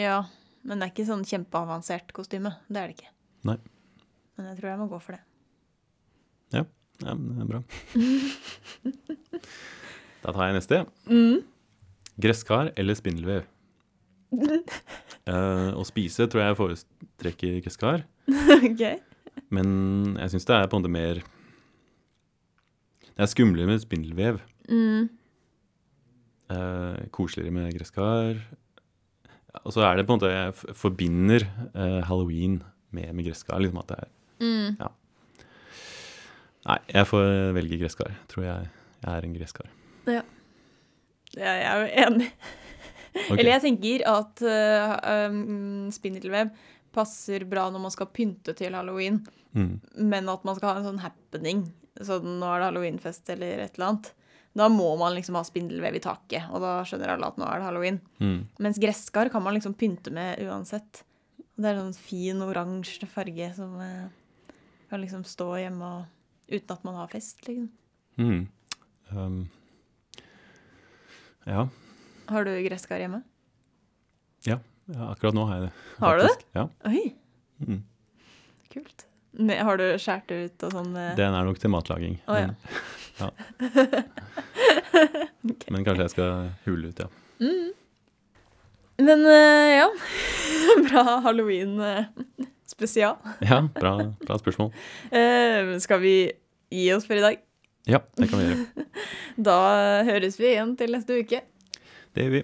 ja, 0.00 0.14
men 0.64 0.80
det 0.80 0.86
er 0.86 0.92
ikke 0.94 1.04
sånn 1.08 1.24
kjempeavansert 1.28 2.08
kostyme. 2.16 2.52
Det 2.68 2.80
er 2.80 2.86
det 2.92 2.96
ikke. 2.96 3.10
Nei. 3.48 3.58
Men 4.36 4.48
jeg 4.50 4.56
tror 4.60 4.68
jeg 4.72 4.80
må 4.80 4.86
gå 4.92 4.98
for 5.04 5.12
det. 5.18 5.22
Ja, 7.02 7.12
men 7.16 7.28
det 7.34 7.42
er 7.44 7.50
bra. 7.50 7.60
da 10.22 10.28
tar 10.32 10.44
jeg 10.48 10.56
neste. 10.56 10.76
Mm. 11.10 11.38
Gresskar 12.20 12.72
eller 12.76 12.98
spindelvev? 12.98 13.46
uh, 14.32 15.70
å 15.80 15.84
spise 15.84 16.26
tror 16.30 16.44
jeg 16.44 16.58
foretrekker 16.58 17.58
gresskar, 17.64 18.04
ok. 18.70 18.84
men 19.52 19.68
jeg 20.20 20.32
syns 20.34 20.48
det 20.48 20.56
er 20.56 20.70
på 20.70 20.78
en 20.78 20.84
måte 20.84 20.92
mer 20.92 21.20
Det 23.12 23.20
er 23.26 23.28
skumlere 23.28 23.68
med 23.68 23.82
spindelvev. 23.82 24.40
Mm. 24.72 25.10
Uh, 26.52 26.96
koseligere 27.12 27.52
med 27.54 27.72
gresskar. 27.76 28.40
Og 29.62 29.72
så 29.74 29.84
er 29.84 29.98
det 29.98 30.06
på 30.08 30.14
en 30.14 30.20
måte 30.20 30.32
Jeg 30.32 30.76
forbinder 30.80 31.44
uh, 31.76 32.00
halloween 32.08 32.62
med, 32.90 33.12
med 33.12 33.28
gresskar. 33.28 33.60
Liksom 33.60 33.80
at 33.84 33.92
det 33.92 34.00
er 34.00 34.10
Mm. 34.42 34.74
Nei, 36.66 36.78
jeg 36.90 37.06
får 37.06 37.52
velge 37.54 37.78
gresskar. 37.78 38.14
Tror 38.30 38.46
jeg, 38.46 38.70
jeg 39.02 39.12
er 39.12 39.26
en 39.26 39.36
gresskar. 39.36 39.68
Ja, 40.10 40.22
jeg 41.36 41.62
er 41.68 41.82
jo 41.82 42.06
enig. 42.06 42.28
Okay. 43.12 43.36
Eller 43.38 43.50
jeg 43.52 43.62
tenker 43.66 44.02
at 44.08 44.40
uh, 44.48 44.92
um, 45.28 45.90
spindelvev 45.92 46.48
passer 46.96 47.44
bra 47.48 47.66
når 47.72 47.82
man 47.84 47.92
skal 47.94 48.08
pynte 48.12 48.54
til 48.56 48.74
halloween, 48.78 49.22
Mm. 49.52 49.80
men 50.08 50.28
at 50.32 50.46
man 50.48 50.56
skal 50.56 50.70
ha 50.70 50.78
en 50.80 50.86
sånn 50.86 51.00
happening. 51.02 51.58
Sånn 52.00 52.38
nå 52.40 52.46
er 52.48 52.62
det 52.62 52.68
halloweenfest 52.70 53.28
eller 53.34 53.60
et 53.66 53.74
eller 53.76 53.90
annet. 53.90 54.06
Da 54.56 54.68
må 54.72 54.86
man 54.96 55.12
liksom 55.12 55.36
ha 55.36 55.42
spindelvev 55.44 55.98
i 55.98 56.00
taket, 56.00 56.46
og 56.48 56.64
da 56.64 56.70
skjønner 56.88 57.12
alle 57.12 57.28
at 57.28 57.36
nå 57.36 57.44
er 57.44 57.60
det 57.60 57.66
halloween. 57.66 57.98
Mm. 58.16 58.38
Mens 58.64 58.80
gresskar 58.80 59.28
kan 59.32 59.44
man 59.44 59.52
liksom 59.58 59.74
pynte 59.76 60.08
med 60.12 60.40
uansett. 60.46 61.02
Det 61.52 61.68
er 61.68 61.76
sånn 61.82 61.92
fin 61.92 62.40
oransje 62.40 63.04
farge 63.12 63.50
som 63.58 63.76
uh, 63.76 64.08
kan 64.88 65.04
liksom 65.04 65.24
stå 65.28 65.50
hjemme 65.60 65.92
og, 65.98 66.08
uten 66.48 66.76
at 66.78 66.88
man 66.88 66.96
har 67.02 67.12
fest, 67.12 67.44
liksom. 67.44 67.68
Mm. 68.16 68.46
Um, 69.12 69.38
ja. 71.46 71.68
Har 72.28 72.44
du 72.48 72.52
gresskar 72.68 72.98
hjemme? 73.02 73.22
ja, 74.44 74.58
akkurat 75.12 75.34
nå 75.36 75.44
har 75.46 75.54
jeg 75.60 75.64
det. 75.68 75.72
Har 76.02 76.16
du 76.18 76.22
det? 76.26 76.36
Ja. 76.58 76.64
Oi, 76.90 77.02
Mm. 77.62 77.82
kult. 78.72 79.04
Ne, 79.38 79.54
har 79.64 79.76
du 79.78 79.84
skåret 80.02 80.26
det 80.28 80.38
ut 80.50 80.62
og 80.66 80.72
sånn? 80.74 80.96
eh? 80.98 81.12
Den 81.16 81.34
er 81.38 81.44
nok 81.46 81.58
til 81.62 81.70
matlaging. 81.70 82.16
Oh, 82.26 82.34
ja. 82.36 82.46
men, 82.50 82.56
ja. 83.20 83.28
men 85.72 85.84
kanskje 85.86 86.02
jeg 86.08 86.12
skal 86.14 86.30
hule 86.66 86.88
ut, 86.90 86.98
ja. 87.04 87.08
Men 89.02 89.18
eh, 89.26 89.78
ja, 89.78 89.88
bra 90.88 91.02
halloween-spesial. 91.24 93.16
Ja, 93.48 93.56
bra, 93.78 93.92
bra 94.26 94.34
spørsmål. 94.42 94.70
Eh, 95.10 95.72
skal 95.82 95.98
vi 96.02 96.14
gi 96.72 96.86
oss 96.94 97.06
for 97.08 97.14
i 97.18 97.24
dag? 97.24 97.36
Ja, 97.86 97.98
det 98.16 98.28
kan 98.30 98.38
vi 98.38 98.44
gjøre. 98.44 98.66
da 99.48 99.56
høres 100.06 100.38
vi 100.40 100.46
igjen 100.52 100.76
til 100.78 100.94
neste 100.94 101.18
uke. 101.22 101.40
Det 102.14 102.22
gjør 102.26 102.34
vi. 102.36 102.42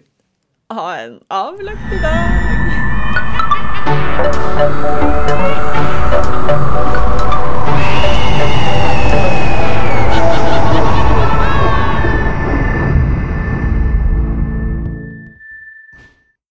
Ha 0.75 0.87
en 1.05 1.21
avlagt 1.31 1.93
dag. 2.03 2.19